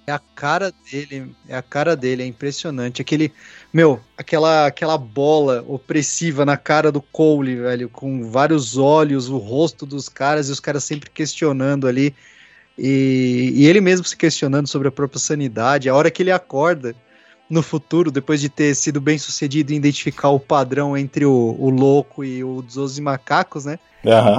[0.08, 3.02] É a cara dele, é a cara dele, é impressionante.
[3.02, 3.34] Aquele,
[3.74, 9.84] meu, aquela, aquela bola opressiva na cara do Cole, velho, com vários olhos, o rosto
[9.84, 12.14] dos caras e os caras sempre questionando ali.
[12.78, 15.90] E, e ele mesmo se questionando sobre a própria sanidade.
[15.90, 16.96] A hora que ele acorda
[17.50, 21.70] no futuro, depois de ter sido bem sucedido em identificar o padrão entre o, o
[21.70, 23.78] louco e os 12 macacos, né?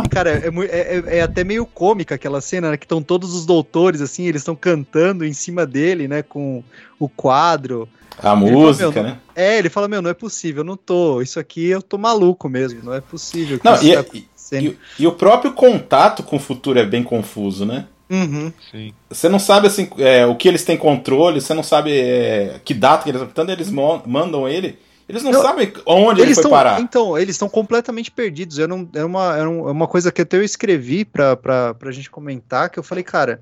[0.04, 2.76] E, cara, é, é- é- é até meio cômica aquela cena, né?
[2.76, 6.22] Que estão todos os doutores, assim, eles estão cantando em cima dele, né?
[6.22, 6.62] Com
[6.98, 7.88] o quadro.
[8.18, 9.18] A Ele música, meu, né?
[9.34, 11.20] É, ele fala, meu, não é possível, eu não tô.
[11.20, 13.58] Isso aqui eu tô maluco mesmo, não é possível.
[13.58, 14.64] que Não, isso e, tá acontecendo."
[14.98, 17.86] e- e o próprio contato com o futuro é bem confuso, né?
[18.08, 18.52] Uhum.
[18.70, 18.92] Sim.
[19.10, 22.72] Você não sabe assim é, o que eles têm controle, você não sabe é, que
[22.72, 23.20] data que eles.
[23.22, 24.78] Portanto, eles mandam ele.
[25.08, 26.80] Eles não Eu- sabem onde ele Eles foi tão, parar.
[26.80, 28.58] Então, eles estão completamente perdidos.
[28.58, 31.74] Eu não, é, uma, é um- é uma coisa que até eu escrevi pra, pra,
[31.74, 33.40] pra gente comentar, que eu falei, cara,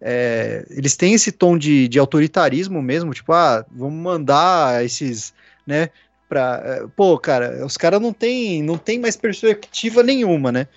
[0.00, 5.32] é, eles têm esse tom de, de autoritarismo mesmo, tipo, ah, vamos mandar esses,
[5.66, 5.88] né,
[6.28, 6.60] pra...
[6.64, 10.68] é, Pô, cara, os caras não tem, não tem mais perspectiva nenhuma, né?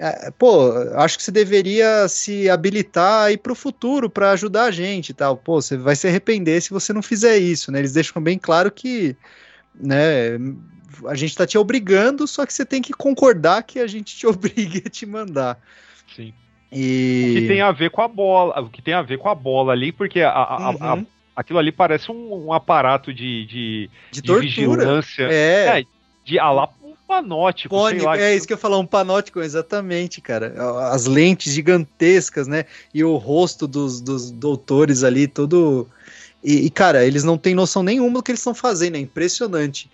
[0.00, 5.08] É, Pô, acho que você deveria se habilitar aí pro futuro para ajudar a gente
[5.10, 5.36] e tal.
[5.36, 7.80] Pô, você vai se arrepender se você não fizer isso, né?
[7.80, 9.16] Eles deixam bem claro que
[9.74, 10.38] né?
[11.06, 14.26] A gente tá te obrigando, só que você tem que concordar que a gente te
[14.28, 15.58] obriga a te mandar.
[16.14, 16.32] Sim.
[16.72, 19.28] E O que tem a ver com a bola, o que tem a ver com
[19.28, 21.06] a bola ali, porque a- a- a- a- Uhum.
[21.34, 24.40] aquilo ali parece um, um aparato de, de, de de tortura.
[24.42, 25.28] vigilância.
[25.30, 25.84] É, É,
[26.24, 26.68] de a lá
[27.08, 28.18] panótico, sei pânico, lá.
[28.20, 30.54] é isso que eu falar, um panótico, exatamente, cara.
[30.92, 32.66] As lentes gigantescas, né?
[32.92, 35.88] E o rosto dos, dos doutores ali, todo.
[36.44, 39.90] E, e, cara, eles não têm noção nenhuma do que eles estão fazendo, é impressionante.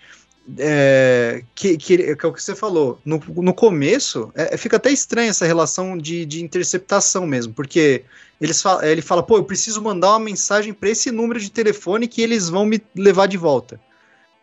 [0.58, 2.98] É, que, que, que é o que você falou.
[3.04, 8.04] No, no começo, é, fica até estranha essa relação de, de interceptação mesmo, porque
[8.40, 12.08] eles fala, ele fala, pô, eu preciso mandar uma mensagem para esse número de telefone
[12.08, 13.80] que eles vão me levar de volta.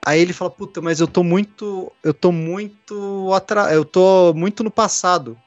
[0.06, 1.92] Aí ele fala, puta, mas eu tô muito.
[2.04, 3.72] Eu tô muito atra...
[3.74, 5.38] Eu tô muito no passado,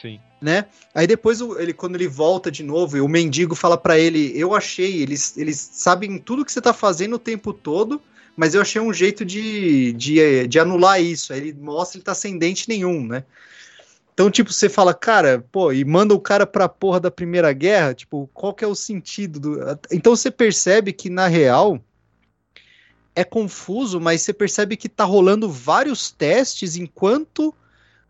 [0.00, 0.18] Sim.
[0.40, 0.66] né?
[0.94, 4.54] Aí depois ele, quando ele volta de novo, e o mendigo fala pra ele, eu
[4.54, 8.00] achei, eles, eles sabem tudo que você tá fazendo o tempo todo,
[8.34, 11.32] mas eu achei um jeito de, de, de anular isso.
[11.32, 13.24] Aí ele mostra ele tá sem dente nenhum, né?
[14.14, 17.94] Então, tipo, você fala, cara, pô, e manda o cara pra porra da Primeira Guerra,
[17.94, 19.78] tipo, qual que é o sentido do.
[19.90, 21.80] Então você percebe que, na real,
[23.14, 27.54] é confuso, mas você percebe que tá rolando vários testes enquanto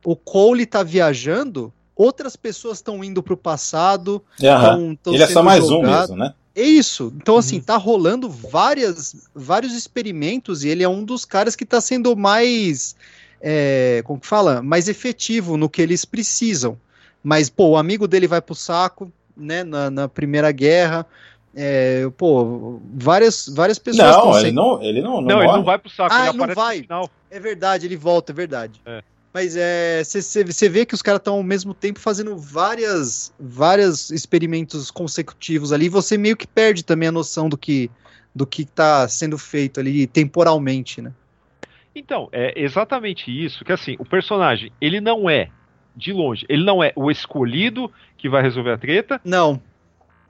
[0.04, 4.22] o Cole tá viajando, outras pessoas estão indo pro passado.
[4.42, 4.76] Aham.
[4.76, 6.10] tão- tão Ele é só mais um jogados.
[6.10, 6.34] mesmo, né?
[6.54, 7.12] É isso.
[7.16, 7.62] Então, assim, Uhum.
[7.62, 12.94] tá rolando várias, vários experimentos e ele é um dos caras que tá sendo mais.
[13.42, 14.60] é, como que fala?
[14.60, 16.78] Mais efetivo no que eles precisam.
[17.22, 19.64] Mas, pô, o amigo dele vai pro saco, né?
[19.64, 21.06] Na, na Primeira Guerra.
[21.54, 25.78] É, pô, várias, várias pessoas Não, ele não, ele não, não, Não, ele não vai
[25.78, 26.76] pro saco, Ah, ele ele não vai.
[26.76, 27.10] no final.
[27.30, 28.80] É verdade, ele volta, é verdade.
[28.86, 29.02] É.
[29.32, 34.90] Mas é, você vê que os caras estão ao mesmo tempo fazendo várias, várias experimentos
[34.90, 37.90] consecutivos ali, e você meio que perde também a noção do que
[38.32, 41.12] do que tá sendo feito ali temporalmente, né?
[41.94, 45.48] Então, é exatamente isso, que assim, o personagem, ele não é,
[45.96, 49.60] de longe, ele não é o escolhido que vai resolver a treta, Não,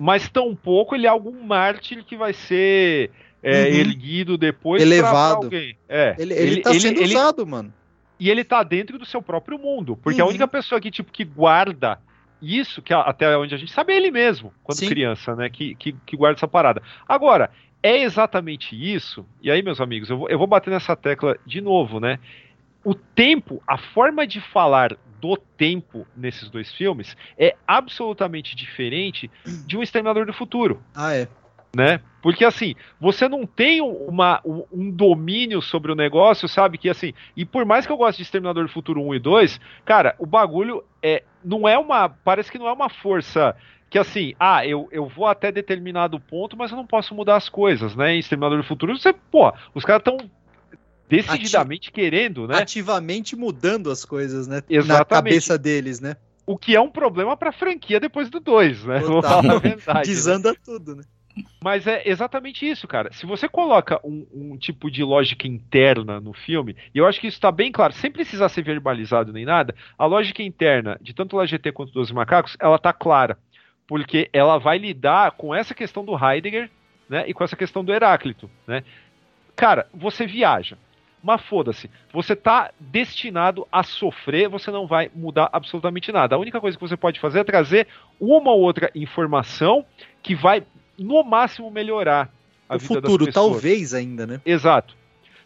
[0.00, 3.10] mas tampouco ele é algum mártir que vai ser
[3.42, 3.66] é, Uhum.
[3.76, 5.44] erguido depois Elevado.
[5.44, 5.76] alguém.
[5.88, 7.72] É, ele, ele, tá sendo ele- usado, mano.
[8.18, 10.30] e ele tá dentro do seu próprio mundo, porque a Uhum.
[10.30, 11.98] única pessoa que tipo que guarda
[12.42, 14.88] isso, que a- até onde a gente sabe é ele mesmo, quando Sim.
[14.88, 16.82] criança, né, que, que, que guarda essa parada.
[17.08, 17.50] Agora,
[17.82, 21.62] é exatamente isso, e aí, meus amigos, eu vou, eu vou bater nessa tecla de
[21.62, 22.18] novo, né?
[22.84, 29.30] O tempo, a forma de falar do tempo nesses dois filmes é absolutamente diferente
[29.66, 31.28] de um Exterminador do Futuro Ah, é.
[31.76, 32.00] né?
[32.22, 36.78] Porque assim, você não tem uma, um, domínio sobre o negócio, sabe?
[36.78, 39.60] Que assim, e por mais que eu goste de Exterminador do Futuro 1 e 2,
[39.84, 42.08] cara, o bagulho é, não é uma.
[42.08, 43.54] Parece que não é uma força
[43.90, 47.48] que assim, ah, eu, eu vou até determinado ponto, mas eu não posso mudar as
[47.48, 48.14] coisas, né?
[48.14, 50.30] Em Exterminador do Futuro, você, pô, os caras estão
[51.10, 52.58] decididamente querendo, né?
[52.58, 54.62] Ativamente mudando as coisas, né?
[54.68, 55.08] Na Exatamente.
[55.08, 56.16] cabeça deles, né?
[56.46, 59.00] O que é um problema pra franquia depois do 2, né?
[59.86, 60.02] A né?
[60.02, 61.02] Desanda tudo, né?
[61.62, 63.12] Mas é exatamente isso, cara.
[63.12, 67.28] Se você coloca um, um tipo de lógica interna no filme, e eu acho que
[67.28, 71.36] isso está bem claro, sem precisar ser verbalizado nem nada, a lógica interna de tanto
[71.36, 73.38] o GT quanto dos macacos, ela tá clara.
[73.86, 76.70] Porque ela vai lidar com essa questão do Heidegger,
[77.08, 77.24] né?
[77.26, 78.84] E com essa questão do Heráclito, né?
[79.56, 80.78] Cara, você viaja.
[81.22, 86.34] Mas foda-se, você tá destinado a sofrer, você não vai mudar absolutamente nada.
[86.34, 87.86] A única coisa que você pode fazer é trazer
[88.18, 89.84] uma ou outra informação
[90.22, 90.62] que vai
[90.98, 92.30] no máximo melhorar
[92.68, 93.52] a o vida futuro, das pessoas.
[93.52, 94.40] talvez ainda, né?
[94.46, 94.96] Exato.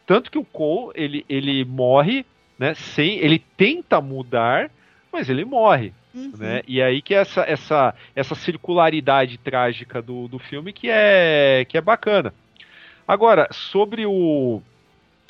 [0.07, 2.25] Tanto que o Cole, ele, ele morre,
[2.59, 4.71] né, sem, ele tenta mudar,
[5.13, 6.31] mas ele morre, Uhum.
[6.39, 6.63] né?
[6.69, 11.77] E aí que é essa essa essa circularidade trágica do, do filme que é que
[11.77, 12.33] é bacana.
[13.07, 14.63] Agora, sobre o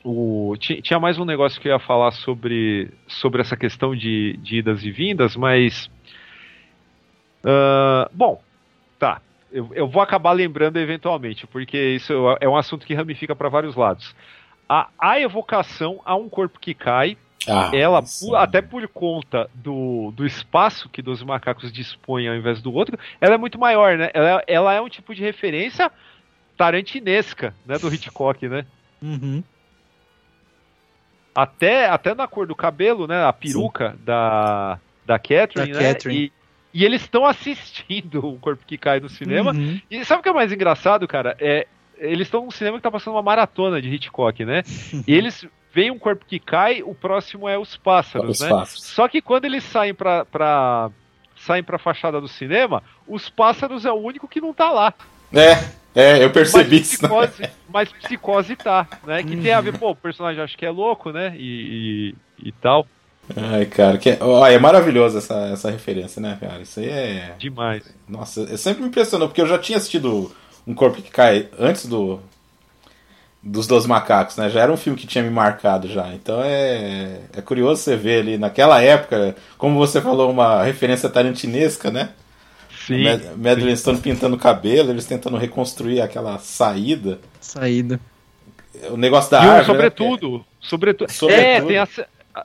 [0.04, 4.36] o, ti- tinha mais um negócio que eu ia falar sobre, sobre essa questão de,
[4.38, 5.90] de idas e vindas, mas.
[7.44, 8.44] ah, bom,
[8.98, 9.22] tá.
[9.50, 13.76] Eu, eu vou acabar lembrando eventualmente, porque isso é um assunto que ramifica para vários
[13.76, 14.14] lados.
[14.68, 20.12] A, a evocação a um corpo que cai Ah, ela, por- até por conta do,
[20.12, 24.10] do espaço que dos macacos dispõem ao invés do outro, ela é muito maior, né?
[24.14, 25.92] Ela, ela é um tipo de referência
[26.56, 27.78] tarantinesca, né?
[27.78, 28.66] Do Hitchcock, né?
[29.02, 29.44] Uhum.
[31.34, 33.24] Até, até na cor do cabelo, né?
[33.24, 35.92] A peruca da, da Catherine, Da né?
[35.92, 36.32] Catherine.
[36.72, 39.52] E, e eles estão assistindo o corpo que cai no cinema.
[39.52, 39.80] Uhum.
[39.90, 41.36] E sabe o que é mais engraçado, cara?
[41.40, 41.66] É,
[41.98, 44.62] eles estão num cinema que tá passando uma maratona de Hitchcock, né?
[45.06, 48.48] e eles veem um corpo que cai, o próximo é os pássaros, Os né?
[48.48, 48.84] pássaros.
[48.84, 50.90] Só que quando eles saem pra, pra,
[51.36, 54.94] saem pra fachada do cinema, os pássaros é o único que não tá lá.
[55.34, 57.02] É, é, eu percebi mas isso.
[57.02, 57.08] né?
[57.08, 59.22] psicose, mas psicose tá, né?
[59.22, 61.34] Que tem a ver, pô, o personagem acho que é louco, né?
[61.36, 62.86] E, e, e tal.
[63.36, 66.60] Ai, cara, que, ó, é maravilhoso essa, essa referência, né, cara?
[66.60, 67.34] Isso aí é.
[67.38, 67.82] Demais.
[68.08, 70.34] Nossa, eu sempre me impressionou, porque eu já tinha assistido
[70.66, 72.20] Um Corpo que Cai antes do.
[73.46, 74.48] Dos Dois Macacos, né?
[74.48, 76.14] Já era um filme que tinha me marcado já.
[76.14, 81.90] Então é, é curioso você ver ali naquela época, como você falou, uma referência tarantinesca,
[81.90, 82.08] né?
[82.86, 83.02] Sim.
[83.04, 87.18] Mad- Madeline Stone pintando o cabelo, eles tentando reconstruir aquela saída.
[87.40, 87.98] Saída.
[88.90, 89.58] O negócio da E árvore.
[89.60, 89.64] né?
[89.64, 91.10] sobretudo, sobretudo.
[91.12, 91.40] Sobretudo.
[91.42, 91.88] É, tem a,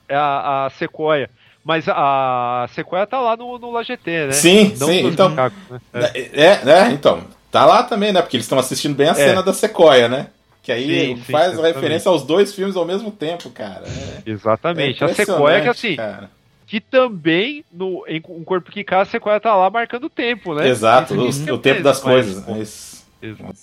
[0.09, 1.29] a, a Sequoia.
[1.63, 4.31] Mas a, Sequoia tá lá no, no LaGT, né?
[4.31, 5.79] Sim, Não sim, então- macacos, né?
[5.93, 5.99] É.
[6.19, 7.23] É, é, é, então.
[7.51, 8.21] Tá lá também, né?
[8.21, 10.27] Porque eles estão assistindo bem a cena da Sequoia, né?
[10.61, 11.75] Que aí Sim, sim, faz exatamente.
[11.75, 13.83] referência aos dois filmes ao mesmo tempo, cara.
[14.25, 15.03] É, Exatamente.
[15.03, 16.29] é a Sequoia que assim, cara.
[16.69, 20.53] Que também no, em um corpo que cai, a Sequoia tá lá marcando o tempo,
[20.53, 20.67] né?
[20.67, 23.07] Exato, o, que o é tempo das coisas.
[23.19, 23.57] Exato.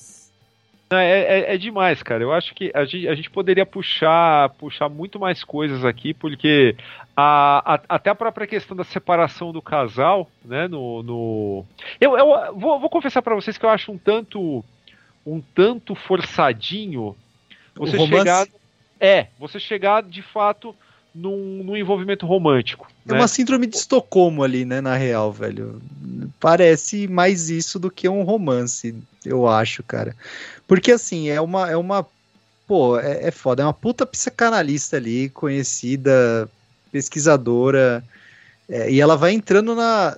[0.90, 2.24] Não, é, é, é demais, cara.
[2.24, 6.74] Eu acho que a gente, a gente poderia puxar, puxar muito mais coisas aqui, porque
[7.16, 10.66] a, a- até a própria questão da separação do casal, né?
[10.66, 11.64] No, no...
[12.00, 12.26] Eu, eu
[12.56, 14.64] vou, vou confessar pra vocês que eu acho um tanto,
[15.24, 17.16] um tanto forçadinho
[17.76, 18.46] você chegar,
[18.98, 20.74] é, você chegar de fato
[21.16, 22.86] num, num envolvimento romântico.
[23.08, 23.18] É né?
[23.18, 25.80] uma síndrome de Estocolmo ali, né, na real, velho.
[26.38, 28.94] Parece mais isso do que um romance,
[29.24, 30.14] eu acho, cara.
[30.66, 31.70] Porque assim, é uma.
[31.70, 32.06] É uma
[32.66, 33.62] pô, é, é foda.
[33.62, 36.48] É uma puta psicanalista ali, conhecida,
[36.92, 38.04] pesquisadora.
[38.68, 40.16] é, e ela vai entrando na,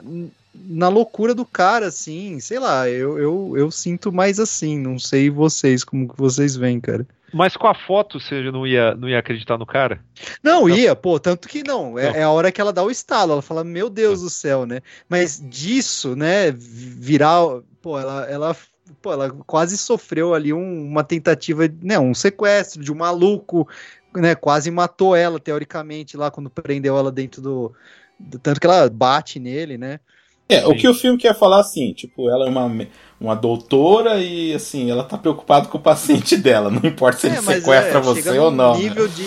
[0.67, 2.41] na loucura do cara, assim.
[2.41, 4.79] Sei lá, eu, eu, eu sinto mais assim.
[4.79, 7.07] Não sei vocês, como que vocês veem, cara.
[7.33, 10.01] Mas com a foto você não ia, não ia acreditar no cara?
[10.43, 11.99] Não, ia, pô, tanto que não.
[11.99, 12.15] É, Não.
[12.15, 14.81] é a hora que ela dá o estalo, ela fala, meu Deus do céu, né?
[15.09, 17.43] Mas disso, né, virar,
[17.83, 18.57] pô, ela, ela,
[19.03, 23.69] pô, ela quase sofreu ali um- uma tentativa, né, um sequestro de um maluco,
[24.17, 27.75] né, quase matou ela, teoricamente, lá quando prendeu ela dentro do,
[28.19, 30.01] do- tanto que ela bate nele, né?
[30.49, 32.89] É, o que o filme quer falar assim, tipo, ela é uma,
[33.21, 37.37] uma doutora e assim, ela tá preocupada com o paciente dela, não importa se ele
[37.37, 38.73] É, mas sequestra é, você chega ou não.
[38.75, 38.79] né?
[38.81, 39.25] nível de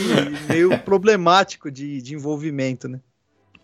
[0.49, 2.99] meio problemático de, de envolvimento, né?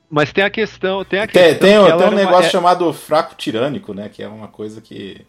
[0.09, 2.51] Mas tem a questão, tem a Tem, questão tem, que tem um uma- negócio é-
[2.51, 4.07] chamado fraco tirânico, né?
[4.07, 5.25] Que é uma coisa que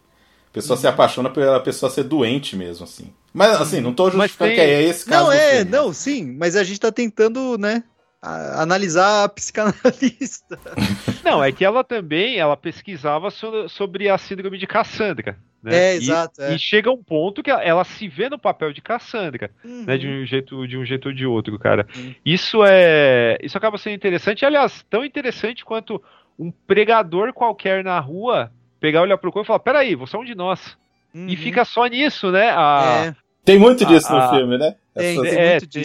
[0.51, 0.81] a pessoa Uhum.
[0.83, 3.13] se apaixona pela pessoa ser doente mesmo, assim.
[3.35, 5.71] Mas assim, não tô justificando tem- que é esse caso Não, é, filme.
[5.71, 7.83] não, sim, mas a gente tá tentando, né,
[8.21, 10.59] a- analisar a psicanalista.
[11.25, 15.39] Não, é que ela também, ela pesquisava so- sobre a síndrome de Cassandra.
[15.63, 15.75] Né?
[15.77, 16.55] É, E- exato, é.
[16.55, 19.85] E chega um ponto que ela, ela se vê no papel de Cassandra, Uhum.
[19.87, 19.97] né?
[19.97, 21.87] De um jeito, de um jeito ou de outro, cara.
[21.93, 22.15] Sim.
[22.25, 24.45] Isso é, isso acaba sendo interessante.
[24.47, 26.03] Aliás, tão interessante quanto
[26.39, 30.25] um pregador qualquer na rua pegar, olhar pro corpo e falar: "Peraí, você é um
[30.25, 30.77] de nós."
[31.13, 31.27] Uhum.
[31.29, 32.51] E fica só nisso, né?
[32.51, 33.15] A, É,
[33.45, 34.77] Tem muito disso Ah, no filme, né?
[34.95, 35.83] tem, Essas- tem É, muito tem.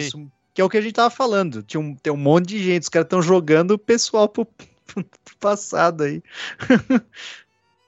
[0.54, 1.62] Que é o que a gente tava falando.
[1.64, 4.46] Tinha um, tem um monte de gente, os caras estão jogando o pessoal pro,
[4.86, 5.04] pro
[5.40, 6.22] passado aí.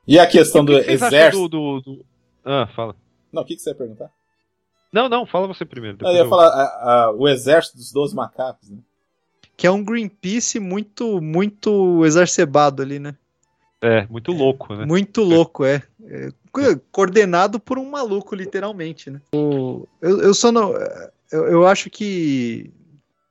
[0.06, 1.48] E a questão do que exército.
[1.48, 2.06] do, do- do-
[2.44, 2.94] Ah, fala.
[3.32, 4.10] Não, o que, que você ia perguntar?
[4.92, 5.98] Não, não, fala você primeiro.
[6.00, 8.78] Eu ia eu- falar a- a- o exército dos 12 macacos, né?
[9.56, 13.16] Que é um Greenpeace muito, muito exacerbado ali, né?
[13.80, 14.84] É, muito louco, né?
[14.86, 15.82] Muito louco, é.
[16.04, 19.20] É, co- coordenado por um maluco, literalmente, né?
[19.34, 20.72] O- eu, eu só não.
[21.32, 22.72] Eu, eu acho que.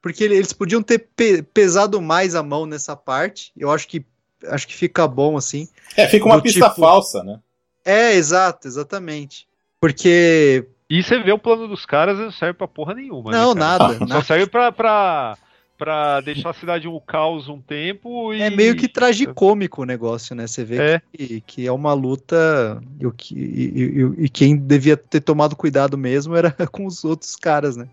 [0.02, 3.52] Porque ele- eles podiam ter pe- pesado mais a mão nessa parte.
[3.58, 4.06] Eu acho que
[4.48, 5.68] acho que fica bom assim.
[5.98, 7.40] É, fica uma pista tipo- falsa, né?
[7.84, 9.48] É, exato, exatamente.
[9.80, 10.66] Porque.
[10.90, 13.32] E você vê o plano dos caras não serve pra porra nenhuma.
[13.32, 13.60] né, Não, cara?
[13.88, 13.98] nada.
[13.98, 14.24] Só nada.
[14.24, 15.36] serve pra, pra,
[15.78, 18.42] pra deixar a cidade um caos um tempo e.
[18.42, 20.48] É meio que tragicômico o negócio, né?
[20.48, 21.02] Você vê É.
[21.14, 23.84] que, que é uma luta e, o que, e,
[24.22, 27.88] e- e quem devia ter tomado cuidado mesmo era com os outros caras, né?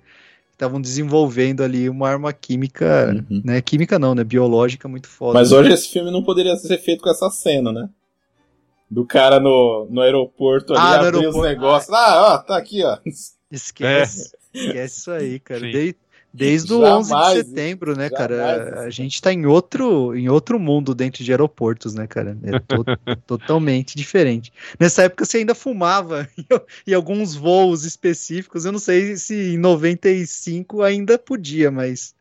[0.52, 3.42] Estavam desenvolvendo ali uma arma química, Uhum.
[3.44, 3.60] né?
[3.60, 4.22] Química não, né?
[4.22, 5.38] Biológica muito foda.
[5.38, 7.88] Mas hoje esse filme não poderia ser feito com essa cena, né?
[8.88, 11.92] Do cara no, no aeroporto ali Ah, abrir os negócios.
[11.92, 12.98] Ah, ó, tá aqui, ó.
[13.50, 15.60] Esquece, esquece isso aí, cara.
[15.60, 15.70] Sim.
[15.72, 15.96] Dei-
[16.32, 18.80] Desde o 11 de setembro, né, cara?
[18.80, 22.36] A gente tá em outro, em outro mundo dentro de aeroportos, né, cara?
[22.42, 22.84] É to
[23.26, 24.50] totalmente diferente.
[24.80, 26.26] Nessa época você ainda fumava
[26.86, 28.64] em alguns voos específicos.
[28.64, 32.14] Eu não sei se em 95 ainda podia, mas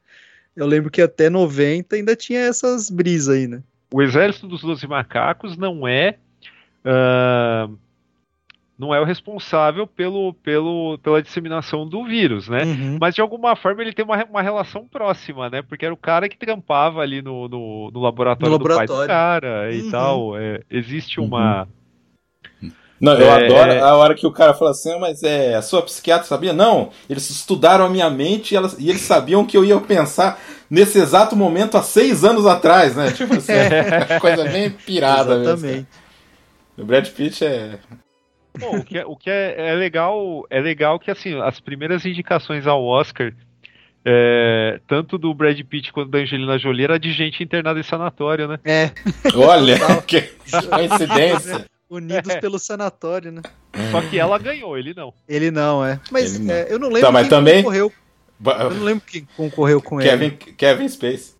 [0.56, 3.64] eu lembro que até 90 ainda tinha essas brisas aí, né?
[3.94, 6.18] O exército dos Doze Macacos não é.
[6.84, 7.78] Uh
[8.82, 12.64] não é o responsável pelo, pelo, pela disseminação do vírus, né?
[12.64, 12.98] Uhum.
[13.00, 15.62] Mas de alguma forma ele tem uma, uma relação próxima, né?
[15.62, 19.06] Porque era o cara que trampava ali no, no, no laboratório, no laboratório do pai
[19.06, 19.88] do cara uhum.
[19.88, 20.36] e tal.
[20.36, 21.68] É, existe uma.
[22.60, 22.72] Uhum.
[23.00, 25.84] Não, eu é, adoro a hora que o cara fala assim, mas é, a sua
[25.84, 26.52] psiquiatra sabia?
[26.52, 30.40] Não, eles estudaram a minha mente e, elas, e eles sabiam que eu ia pensar
[30.68, 33.12] nesse exato momento há seis anos atrás, né?
[33.12, 34.18] Tipo assim, é.
[34.20, 35.68] coisa bem pirada Exatamente.
[35.68, 35.88] mesmo.
[36.80, 37.78] O Brad Pitt é
[38.62, 42.06] Bom, o que, é, o que é, é, legal é legal que assim as primeiras
[42.06, 43.34] indicações ao Oscar
[44.04, 48.48] é, tanto do Brad Pitt quanto da Angelina Jolie era de gente internada em sanatório,
[48.48, 48.60] né?
[48.66, 48.92] É.
[49.36, 50.22] Olha, que
[50.70, 51.66] coincidência.
[51.90, 52.40] Unidos é.
[52.40, 53.42] pelo sanatório, né?
[53.92, 55.14] Só que ela ganhou, ele não.
[55.28, 56.00] Ele não, é.
[56.10, 56.54] Mas não.
[56.54, 57.58] É, eu não lembro tá, mas quem também...
[57.58, 57.92] concorreu.
[58.44, 60.36] Eu não lembro quem concorreu com Kevin, ele.
[60.38, 61.36] Kevin Space.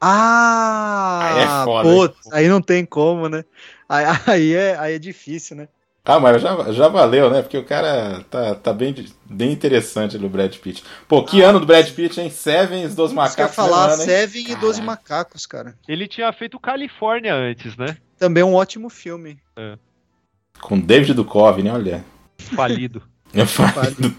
[0.00, 1.20] Ah!
[1.22, 1.88] Aí é foda.
[1.88, 3.44] Putz, aí não tem como, né?
[3.88, 5.68] Aí, aí, é, aí é difícil, né?
[6.06, 7.40] Ah, mas já, já valeu, né?
[7.40, 8.94] Porque o cara tá, tá bem,
[9.24, 10.84] bem interessante no Brad Pitt.
[11.08, 12.28] Pô, que ah, ano do Brad Pitt, hein?
[12.28, 13.36] Sevens, Doze Macacos.
[13.36, 15.74] Quer falar ano, Seven e Doze Macacos, cara.
[15.88, 17.96] Ele tinha feito Califórnia antes, né?
[18.18, 19.38] Também um ótimo filme.
[19.56, 19.78] É.
[20.60, 22.04] Com David Duchovny, olha.
[22.36, 23.02] Falido.
[23.32, 24.14] é falido.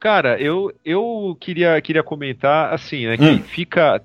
[0.00, 3.42] Cara, eu, eu queria, queria comentar, assim, né, que hum.
[3.42, 4.00] fica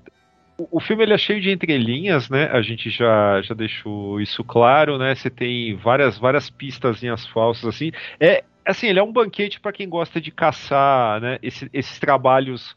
[0.56, 2.44] o, filme ele é cheio de entrelinhas, né?
[2.46, 5.14] A gente já, já deixou isso claro, né?
[5.14, 7.90] Você tem várias várias pistazinhas falsas assim.
[8.20, 11.38] É assim, ele é um banquete para quem gosta de caçar, né?
[11.42, 12.74] Esse, esses trabalhos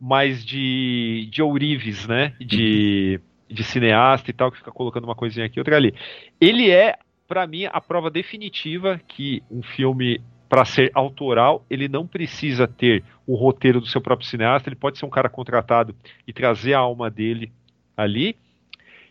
[0.00, 2.34] mais de de ourives, né?
[2.40, 5.94] De de cineasta e tal que fica colocando uma coisinha aqui outra ali.
[6.40, 6.96] Ele é
[7.26, 10.20] para mim a prova definitiva que um filme
[10.54, 14.96] para ser autoral, ele não precisa ter o roteiro do seu próprio cineasta, ele pode
[14.96, 17.52] ser um cara contratado e trazer a alma dele
[17.96, 18.36] ali.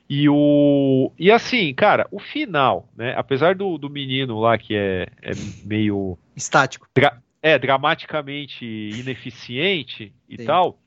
[0.09, 3.13] E o e assim, cara, o final, né?
[3.17, 5.31] Apesar do, do menino lá que é, é
[5.65, 10.45] meio estático, dra é dramaticamente ineficiente e Sim.
[10.45, 10.79] tal,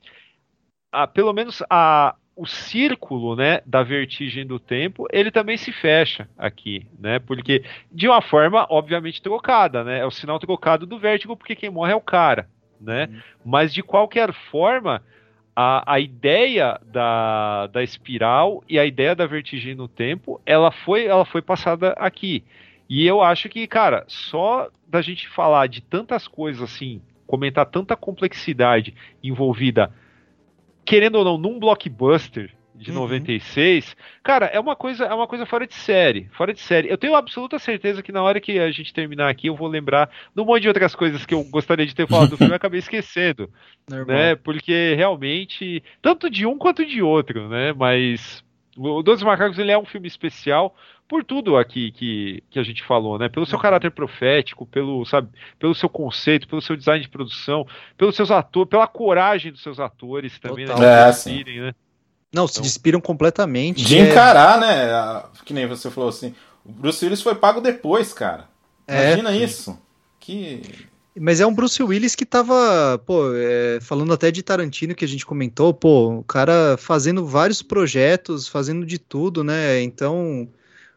[0.90, 6.28] a, pelo menos a, o círculo né, da vertigem do tempo, ele também se fecha
[6.37, 7.18] aqui, né?
[7.18, 10.01] Porque, de uma forma, obviamente, trocada, né?
[10.01, 12.47] É o sinal trocado do vértigo, porque quem morre é o cara,
[12.78, 13.09] né?
[13.11, 13.20] Uhum.
[13.43, 15.03] Mas, de qualquer forma,
[15.57, 21.07] a, a ideia da, da espiral e a ideia da vertigem no tempo, ela foi,
[21.07, 22.45] ela foi passada aqui.
[22.87, 27.97] E eu acho que, cara, só da gente falar de tantas coisas assim, comentar tanta
[27.97, 29.91] complexidade envolvida
[30.87, 32.99] querendo ou não, num blockbuster de uhum.
[32.99, 36.91] 96, cara, é uma coisa, é uma coisa fora de série, fora de série.
[36.91, 40.11] Eu tenho absoluta certeza que na hora que a gente terminar aqui, eu vou lembrar
[40.34, 42.57] de um monte de outras coisas que eu gostaria de ter falado do filme e
[42.57, 43.51] acabei esquecendo,
[43.91, 44.16] Normal.
[44.16, 44.37] né?
[44.37, 47.72] Porque realmente, tanto de um quanto de outro, né?
[47.72, 48.45] Mas
[48.76, 50.76] o Doze Macacos ele é um filme especial
[51.09, 53.28] por tudo aqui que, que a gente falou, né?
[53.28, 53.62] Pelo seu uhum.
[53.62, 55.28] caráter profético, pelo, sabe,
[55.59, 59.78] pelo seu conceito, pelo seu design de produção, pelos seus atores, pela coragem dos seus
[59.78, 60.80] atores também, Total.
[60.80, 61.09] né?
[61.09, 61.44] É, sim.
[61.44, 61.74] né?
[62.32, 63.84] Não, então, se despiram completamente.
[63.84, 64.11] De é...
[64.11, 65.22] encarar, né?
[65.44, 66.34] Que nem você falou assim.
[66.64, 68.48] O Bruce Willis foi pago depois, cara.
[68.86, 69.78] É, Imagina é, isso.
[70.18, 70.61] Que.
[71.18, 75.09] Mas é um Bruce Willis que tava, pô, é, falando até de Tarantino que a
[75.09, 79.80] gente comentou, pô, o cara fazendo vários projetos, fazendo de tudo, né?
[79.80, 80.46] Então,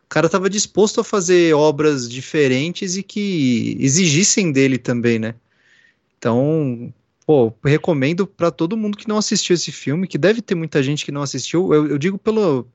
[0.09, 5.35] cara estava disposto a fazer obras diferentes e que exigissem dele também, né?
[6.17, 6.93] Então,
[7.25, 11.05] pô, recomendo para todo mundo que não assistiu esse filme, que deve ter muita gente
[11.05, 11.73] que não assistiu.
[11.73, 12.67] Eu, eu digo pelo,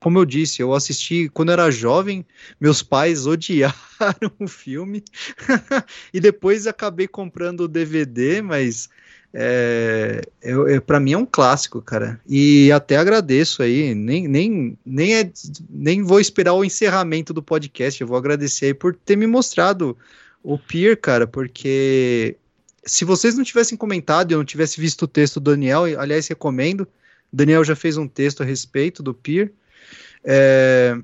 [0.00, 2.24] como eu disse, eu assisti quando era jovem,
[2.58, 3.74] meus pais odiaram
[4.40, 5.04] o filme
[6.12, 8.88] e depois acabei comprando o DVD, mas
[9.32, 12.20] é, é, para mim é um clássico, cara.
[12.28, 13.94] E até agradeço aí.
[13.94, 15.30] Nem, nem, nem, é,
[15.68, 18.00] nem vou esperar o encerramento do podcast.
[18.00, 19.96] Eu vou agradecer aí por ter me mostrado
[20.42, 22.36] o Pier, cara, porque
[22.84, 26.26] se vocês não tivessem comentado e eu não tivesse visto o texto do Daniel, aliás,
[26.26, 26.82] recomendo.
[27.32, 29.52] O Daniel já fez um texto a respeito do Pier.
[30.24, 30.98] É,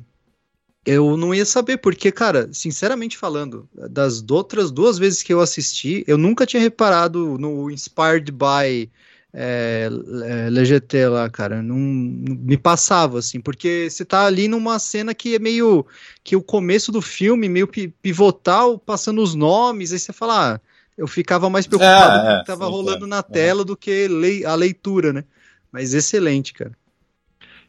[0.86, 6.04] eu não ia saber, porque, cara, sinceramente falando, das outras duas vezes que eu assisti,
[6.06, 8.90] eu nunca tinha reparado no Inspired by
[9.32, 9.88] é,
[10.24, 11.62] é LGT lá, cara.
[11.62, 15.86] Não, não, me passava, assim, porque você tá ali numa cena que é meio.
[16.24, 20.60] que o começo do filme, meio pivotal, passando os nomes, aí você fala, ah,
[20.96, 23.06] eu ficava mais preocupado É, com o é, que tava sim, rolando é.
[23.06, 25.24] na tela do que lei- a leitura, né?
[25.70, 26.72] Mas excelente, cara.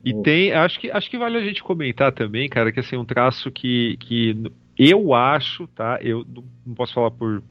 [0.04, 3.06] E tem, acho que, acho que vale a gente comentar também, cara, que assim, um
[3.06, 6.00] traço que, que eu acho, tá?
[6.02, 7.42] Eu não não posso falar por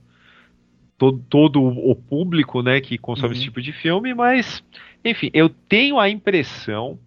[0.98, 3.32] todo, todo o público, né, que consome Uhum.
[3.32, 4.62] esse tipo de filme, mas,
[5.04, 6.98] enfim, eu tenho a impressão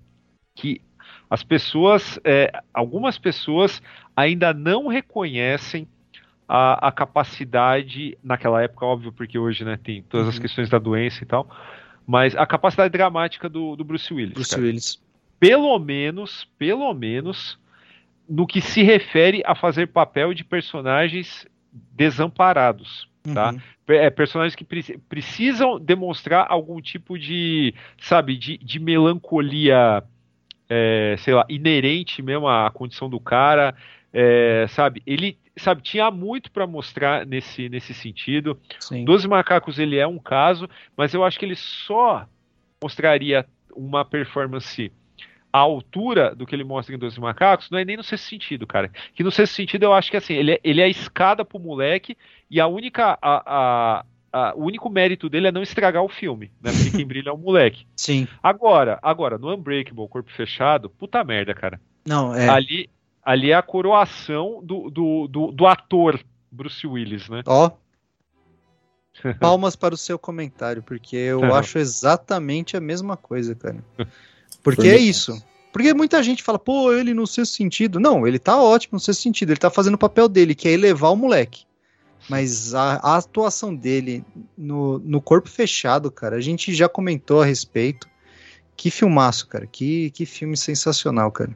[0.55, 0.81] que
[1.29, 3.81] as pessoas, é, algumas pessoas
[4.15, 5.87] ainda não reconhecem
[6.47, 10.41] a, a capacidade, naquela época, óbvio, porque hoje, né, tem todas as Uhum.
[10.41, 11.47] questões da doença e tal,
[12.05, 14.33] mas a capacidade dramática do, do Bruce Willis.
[14.33, 14.99] Bruce cara Willis.
[15.39, 17.57] Pelo menos, pelo menos,
[18.27, 21.47] no que se refere a fazer papel de personagens
[21.93, 23.51] desamparados, tá?
[23.51, 23.59] Uhum.
[23.85, 30.03] Pe- é, personagens que preci- precisam demonstrar algum tipo de, sabe, de, de melancolia,
[30.69, 33.75] é, sei lá, inerente mesmo à condição do cara,
[34.13, 35.01] é, sabe?
[35.05, 38.59] Ele, sabe, tinha muito para mostrar nesse, nesse sentido.
[38.79, 39.05] Sim.
[39.05, 42.27] Doze Macacos ele é um caso, mas eu acho que ele só
[42.81, 44.91] mostraria uma performance
[45.51, 48.67] à altura do que ele mostra em Doze Macacos, não é nem no sexto sentido,
[48.67, 48.91] cara.
[49.15, 51.59] Que no sexto sentido eu acho que assim, ele é, ele é a escada pro
[51.59, 52.15] moleque
[52.49, 53.17] e a única.
[53.21, 56.71] A, a- a- o único mérito dele é não estragar o filme, né?
[56.71, 57.87] Porque quem brilha é o moleque.
[57.95, 58.27] Sim.
[58.43, 61.81] Agora, agora, no Unbreakable, Corpo Fechado, puta merda, cara.
[62.07, 62.47] Não, é.
[62.47, 62.87] Ali,
[63.23, 66.19] ali é a coroação do, do, do, do ator
[66.51, 67.41] Bruce Willis, né?
[67.47, 67.71] Ó.
[69.39, 71.55] Palmas para o seu comentário, porque eu Não.
[71.55, 73.83] acho exatamente a mesma coisa, cara.
[74.63, 75.41] Porque Foi é isso.
[75.71, 77.99] Porque muita gente fala, pô, ele no sexto sentido.
[77.99, 79.51] Não, ele tá ótimo no sexto sentido.
[79.51, 81.63] Ele tá fazendo o papel dele, que é elevar o moleque.
[82.27, 84.23] Mas a, a atuação dele
[84.57, 88.07] no, no corpo fechado, cara, a gente já comentou a respeito.
[88.75, 89.67] Que filmaço, cara.
[89.67, 91.55] Que, que filme sensacional, cara.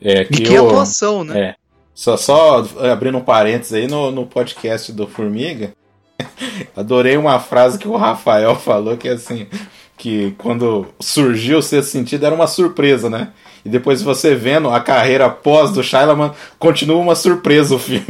[0.00, 1.40] É, E que, que o- atuação, né?
[1.40, 1.54] É.
[1.94, 2.58] Só, só
[2.90, 5.72] abrindo um parênteses aí no, no podcast do Formiga,
[6.74, 9.46] adorei uma frase que o Rafael falou que é assim,
[9.96, 13.32] que quando surgiu o sexto sentido era uma surpresa, né?
[13.64, 18.04] E depois você vendo a carreira pós do Shyamalan, continua uma surpresa o filme.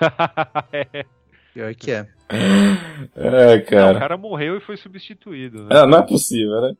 [1.52, 2.06] Pior que é.
[2.28, 3.98] É, Não, o cara.
[3.98, 5.80] cara morreu e foi substituído, né?
[5.82, 6.74] É, não é possível, né?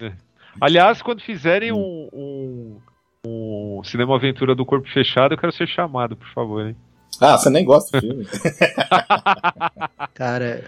[0.60, 2.80] Aliás, quando fizerem um, um,
[3.26, 6.76] um Cinema Aventura do Corpo Fechado, eu quero ser chamado, por favor, hein?
[7.20, 8.26] Ah, você nem gosta do filme.
[10.14, 10.64] Cara,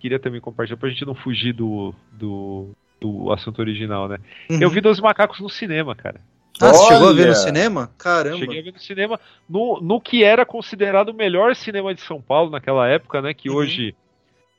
[0.00, 2.70] Queria também compartilhar pra gente não fugir do, do,
[3.00, 4.18] do assunto original, né?
[4.50, 4.58] uhum.
[4.60, 6.20] Eu vi Dois Macacos no cinema, cara.
[6.60, 7.90] Ah, você chegou a ver no cinema?
[7.98, 8.36] Caramba.
[8.38, 12.20] Cheguei a ver no cinema no, no que era considerado o melhor cinema de São
[12.20, 13.32] Paulo naquela época, né?
[13.32, 13.56] Que Uhum.
[13.56, 13.94] hoje.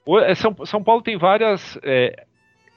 [0.05, 1.77] ho- é, São, São Paulo tem várias.
[1.83, 2.25] é,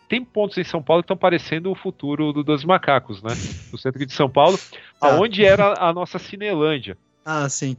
[0.08, 3.30] tem pontos em São Paulo que estão parecendo o futuro do, dos macacos, né?
[3.72, 4.58] No centro de São Paulo,
[5.00, 5.08] Tá.
[5.08, 6.98] aonde era a nossa Cinelândia.
[7.24, 7.76] Ah, sim.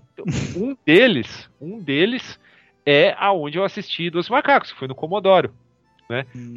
[0.55, 2.39] Um deles, um deles
[2.85, 5.53] é aonde eu assisti dos macacos, que foi no Comodoro.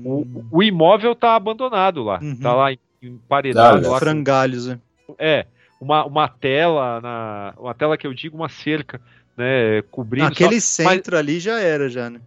[0.05, 2.37] O, Hum, o imóvel tá abandonado lá, Uhum.
[2.37, 2.69] tá lá
[3.03, 3.77] emparedado.
[3.79, 4.79] Olha, lá com- frangalhos, né?
[5.19, 5.47] é,
[5.81, 9.01] uma, uma tela, na, uma tela que eu digo, uma cerca,
[9.37, 10.27] né, cobrindo.
[10.27, 12.21] Aquele só- centro ali já era, já, né?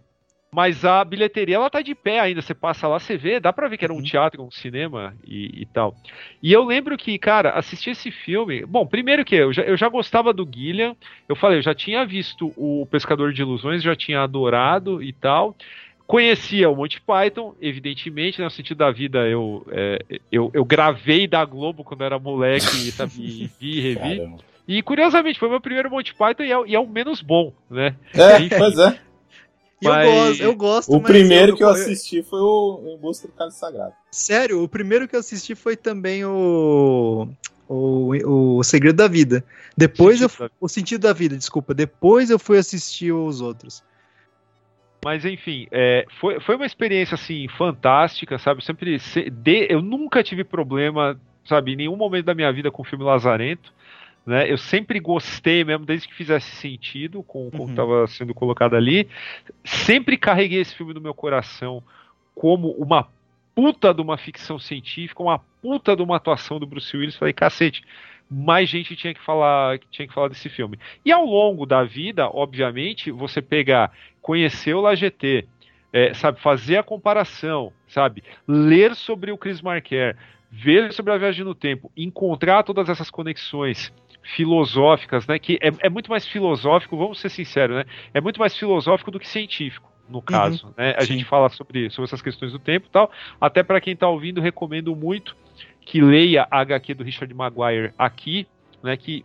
[0.52, 3.68] Mas, a bilheteria, ela tá de pé ainda, você passa lá, você vê, dá pra
[3.68, 4.02] ver que era um Uhum.
[4.02, 5.96] teatro, um cinema e, e tal.
[6.42, 9.88] E eu lembro que, cara, assistir esse filme, bom, primeiro que eu já, eu já
[9.88, 10.96] gostava do Gillian,
[11.28, 15.56] eu falei, eu já tinha visto o Pescador de Ilusões, já tinha adorado e tal,
[16.10, 19.96] Conhecia o Monty Python, evidentemente, né, no sentido da vida, eu, é,
[20.32, 24.18] eu, eu gravei da Globo quando era moleque, sabe, e vi e revi.
[24.18, 24.38] Caramba.
[24.66, 27.94] E curiosamente, foi meu primeiro Monty Python e é, e é o menos bom, né?
[28.12, 28.98] É, pois é.
[29.82, 30.88] E eu Mas- gosto, eu gosto.
[30.90, 33.92] O mas primeiro que eu assisti foi o Em Busca do Cálice Sagrado.
[34.12, 37.28] Sério, o primeiro que eu assisti foi também o.
[37.68, 39.44] O, o Segredo da Vida.
[39.76, 40.48] Depois Sentido eu.
[40.48, 41.72] da- O Sentido da Vida, desculpa.
[41.72, 43.82] Depois eu fui assistir os outros.
[45.04, 48.60] Mas enfim, é, foi, foi uma experiência assim fantástica, sabe?
[48.60, 52.70] Eu sempre se- de- eu nunca tive problema, sabe, em nenhum momento da minha vida
[52.70, 53.72] com o filme Lazarento,
[54.26, 54.50] né?
[54.50, 57.64] Eu sempre gostei mesmo, desde que fizesse sentido com, o Uhum.
[57.64, 59.08] que estava sendo colocado ali.
[59.64, 61.82] Sempre carreguei esse filme no meu coração
[62.34, 63.08] como uma
[63.54, 67.16] puta de uma ficção científica, uma puta de uma atuação do Bruce Willis.
[67.16, 67.82] Falei, cacete,
[68.30, 70.78] mais gente tinha que falar, tinha que falar desse filme.
[71.04, 73.90] E ao longo da vida, obviamente, você pegar,
[74.22, 75.46] conhecer o LaGT,
[75.92, 80.16] é, sabe, fazer a comparação, sabe, ler sobre o Chris Marker,
[80.50, 83.92] ver sobre a viagem no tempo, encontrar todas essas conexões
[84.22, 88.56] filosóficas, né, que é, é muito mais filosófico, vamos ser sinceros, né, é muito mais
[88.56, 89.90] filosófico do que científico.
[90.08, 90.92] No caso, né?
[90.98, 91.12] A sim.
[91.12, 93.12] gente fala sobre, sobre essas questões do tempo e tal.
[93.40, 95.36] Até para quem está ouvindo, recomendo muito
[95.82, 98.44] que leia a HQ do Richard Maguire aqui,
[98.82, 99.24] né, que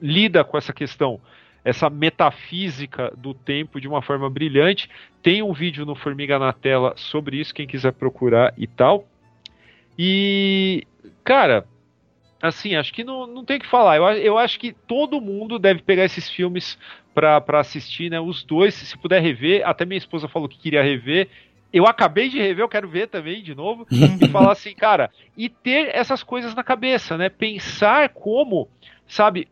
[0.00, 1.20] lida com essa questão
[1.66, 4.88] essa metafísica do tempo de uma forma brilhante.
[5.20, 9.08] Tem um vídeo no Formiga na Tela sobre isso, quem quiser procurar e tal.
[9.98, 10.86] E,
[11.24, 11.66] cara,
[12.46, 13.96] assim, acho que não, não tem o que falar.
[13.96, 16.78] Eu, eu acho que todo mundo deve pegar esses filmes
[17.14, 18.20] para assistir, né?
[18.20, 19.66] Os dois, se puder rever.
[19.66, 21.28] Até minha esposa falou que queria rever.
[21.72, 23.86] Eu acabei de rever, eu quero ver também de novo.
[23.90, 27.28] e falar assim, cara, e ter essas coisas na cabeça, né?
[27.28, 28.68] Pensar como,
[29.06, 29.48] sabe,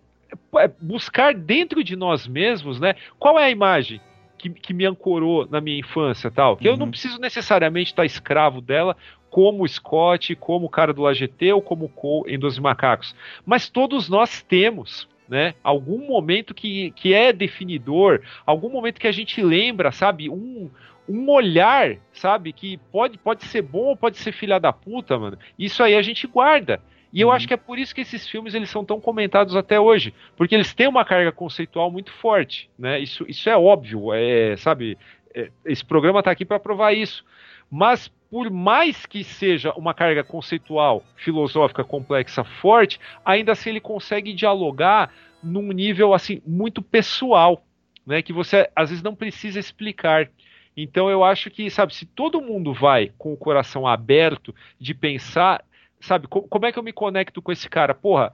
[0.56, 2.94] é, buscar dentro de nós mesmos, né?
[3.18, 4.00] Qual é a imagem?
[4.44, 6.56] Que, que, me ancorou na minha infância tal.
[6.56, 6.74] Que uhum.
[6.74, 6.90] eu não uhum.
[6.90, 8.94] preciso necessariamente estar escravo dela,
[9.30, 13.16] como o Scott, como o cara do AGT ou como o Cole em Doze Macacos.
[13.44, 15.08] Mas todos nós temos.
[15.26, 15.54] Né?
[15.64, 20.28] Algum momento que, que é definidor, algum momento que a gente lembra, sabe?
[20.28, 20.68] Um,
[21.08, 22.52] um olhar, sabe?
[22.52, 25.38] Que pode, pode ser bom ou pode ser filha da puta, mano.
[25.58, 26.78] Isso aí a gente guarda.
[27.14, 27.34] E eu uhum.
[27.34, 30.52] acho que é por isso que esses filmes eles são tão comentados até hoje, porque
[30.52, 32.98] eles têm uma carga conceitual muito forte, né?
[32.98, 34.98] Isso, isso é óbvio, é, sabe?
[35.32, 37.24] É, esse programa está aqui para provar isso.
[37.70, 44.32] Mas por mais que seja uma carga conceitual, filosófica, complexa, forte, ainda assim ele consegue
[44.32, 47.64] dialogar num nível assim muito pessoal,
[48.04, 50.28] né, que você às vezes não precisa explicar.
[50.76, 55.64] Então eu acho que, sabe, se todo mundo vai com o coração aberto de pensar,
[56.04, 57.94] sabe, co como é que eu me conecto com esse cara?
[57.94, 58.32] Porra,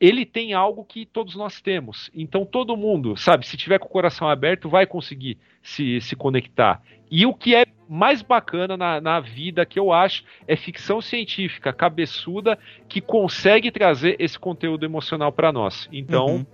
[0.00, 2.10] ele tem algo que todos nós temos.
[2.14, 6.80] Então todo mundo, sabe, se tiver com o coração aberto, vai conseguir se, se conectar.
[7.10, 11.72] E o que é mais bacana na, na vida, que eu acho, é ficção científica
[11.72, 12.58] cabeçuda
[12.88, 15.88] que consegue trazer esse conteúdo emocional para nós.
[15.92, 16.26] Então.
[16.26, 16.46] Uhum.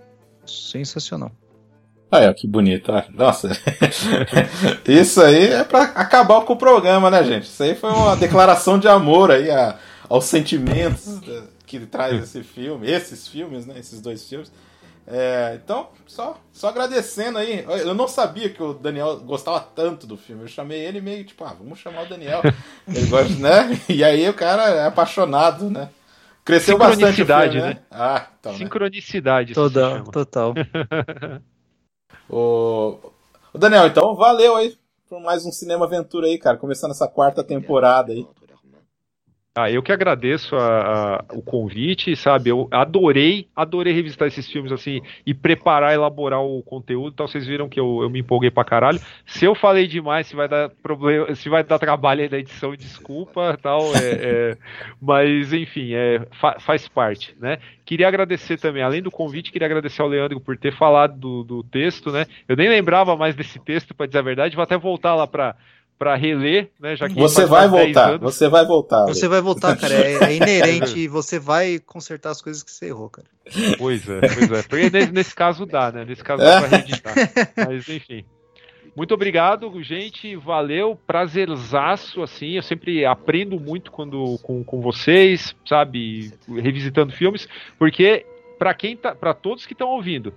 [0.45, 1.31] Sensacional.
[2.11, 2.91] Olha, que bonito.
[3.13, 3.49] Nossa.
[4.87, 7.43] Isso aí é para acabar com o programa, né, gente?
[7.43, 9.75] Isso aí foi uma declaração de amor aí a,
[10.09, 11.19] aos sentimentos
[11.65, 13.79] que traz esse filme, esses filmes, né?
[13.79, 14.51] Esses dois filmes.
[15.07, 17.63] É, então, só, só agradecendo aí.
[17.63, 20.43] Eu não sabia que o Daniel gostava tanto do filme.
[20.43, 22.41] Eu chamei ele meio tipo, ah, vamos chamar o Daniel.
[22.87, 23.79] Ele gosta, né?
[23.87, 25.89] E aí o cara é apaixonado, né?
[26.43, 27.61] Cresceu bastante o filme, né?
[27.61, 27.77] né?
[27.89, 28.57] Ah, então, né?
[28.59, 29.49] Sincronicidade.
[29.49, 29.55] Né?
[29.55, 30.53] Total, total.
[32.29, 32.99] o...
[33.53, 34.75] o Daniel, então, valeu aí
[35.07, 36.57] por mais um Cinema Aventura aí, cara.
[36.57, 38.25] Começando essa quarta temporada aí.
[39.57, 42.49] Ah, eu que agradeço a, a, o convite, sabe?
[42.49, 47.13] Eu adorei, adorei revisitar esses filmes assim e preparar, elaborar o conteúdo.
[47.13, 48.99] Então vocês viram que eu, eu me empolguei pra caralho.
[49.25, 52.75] Se eu falei demais, se vai dar problema, se vai dar trabalho aí da edição,
[52.75, 53.95] desculpa, tal.
[53.95, 54.09] É,
[54.51, 54.57] é,
[55.01, 57.57] mas enfim, é, fa, faz parte, né?
[57.85, 61.63] Queria agradecer também, além do convite, queria agradecer ao Leandro por ter falado do, do
[61.63, 62.25] texto, né?
[62.45, 64.55] Eu nem lembrava mais desse texto, para dizer a verdade.
[64.55, 65.55] Vou até voltar lá para
[65.97, 66.95] para reler, né?
[66.95, 69.05] Já que você vai voltar, você vai voltar.
[69.05, 69.93] Você vai voltar, cara.
[69.93, 71.07] É, é inerente.
[71.07, 73.27] você vai consertar as coisas que você errou, cara.
[73.77, 74.63] Pois é, pois é.
[74.63, 76.05] Porque nesse, nesse caso dá, né?
[76.05, 77.13] Nesse caso dá pra reeditar.
[77.55, 78.25] Mas enfim.
[78.95, 80.37] Muito obrigado, gente.
[80.37, 82.51] Valeu, prazerzaço, assim.
[82.51, 87.47] Eu sempre aprendo muito quando com, com vocês, sabe, revisitando filmes,
[87.77, 88.25] porque
[88.57, 90.33] para quem tá, para todos que estão ouvindo,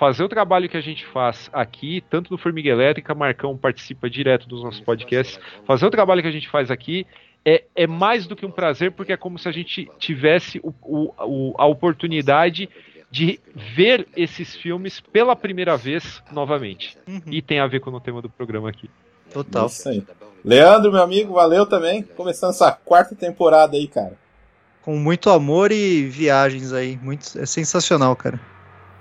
[0.00, 4.48] fazer o trabalho que a gente faz aqui, tanto no Formiga Elétrica, Marcão participa direto
[4.48, 7.06] dos nossos podcasts, fazer o trabalho que a gente faz aqui
[7.44, 10.72] é, é mais do que um prazer, porque é como se a gente tivesse o,
[10.82, 12.66] o, a oportunidade
[13.10, 16.96] de ver esses filmes pela primeira vez novamente.
[17.06, 17.20] Uhum.
[17.26, 18.88] E tem a ver com o tema do programa aqui.
[19.30, 19.66] Total.
[19.66, 20.02] Isso aí.
[20.42, 22.02] Leandro, meu amigo, valeu também.
[22.02, 24.14] Começando essa quarta temporada aí, cara.
[24.80, 26.98] Com muito amor e viagens aí.
[27.02, 28.40] Muito, é sensacional, cara.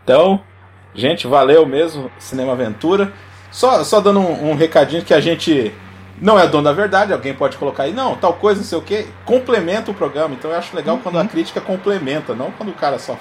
[0.04, 0.44] Então,
[0.94, 3.14] Gente, valeu mesmo, Cinema Aventura.
[3.52, 5.74] Só, só dando um, um, recadinho que a gente
[6.22, 8.82] não é dono da verdade, alguém pode colocar aí, não, tal coisa, não sei o
[8.82, 10.36] que, complementa o programa.
[10.36, 11.02] Então eu acho legal uhum.
[11.02, 13.18] quando a crítica complementa, não quando o cara só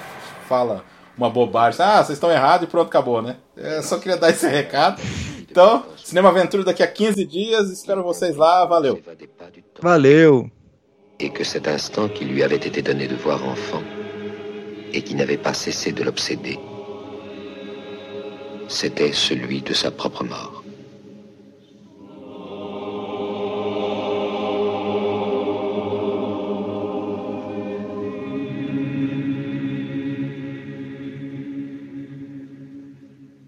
[0.47, 0.83] fala
[1.17, 1.83] uma bobagem.
[1.83, 3.37] Ah, vocês estão errados e pronto, acabou, né?
[3.55, 5.01] Eu só queria dar esse recado.
[5.49, 9.01] Então, Cinema Aventura daqui a 15 dias, espero vocês lá, valeu.
[9.81, 10.49] Valeu.
[11.19, 13.83] Et que cet instant qui lui avait été donné de voir enfant
[14.93, 16.57] et qui n'avait pas cessé de l'obséder
[18.69, 20.58] c'était celui de sa propre mort.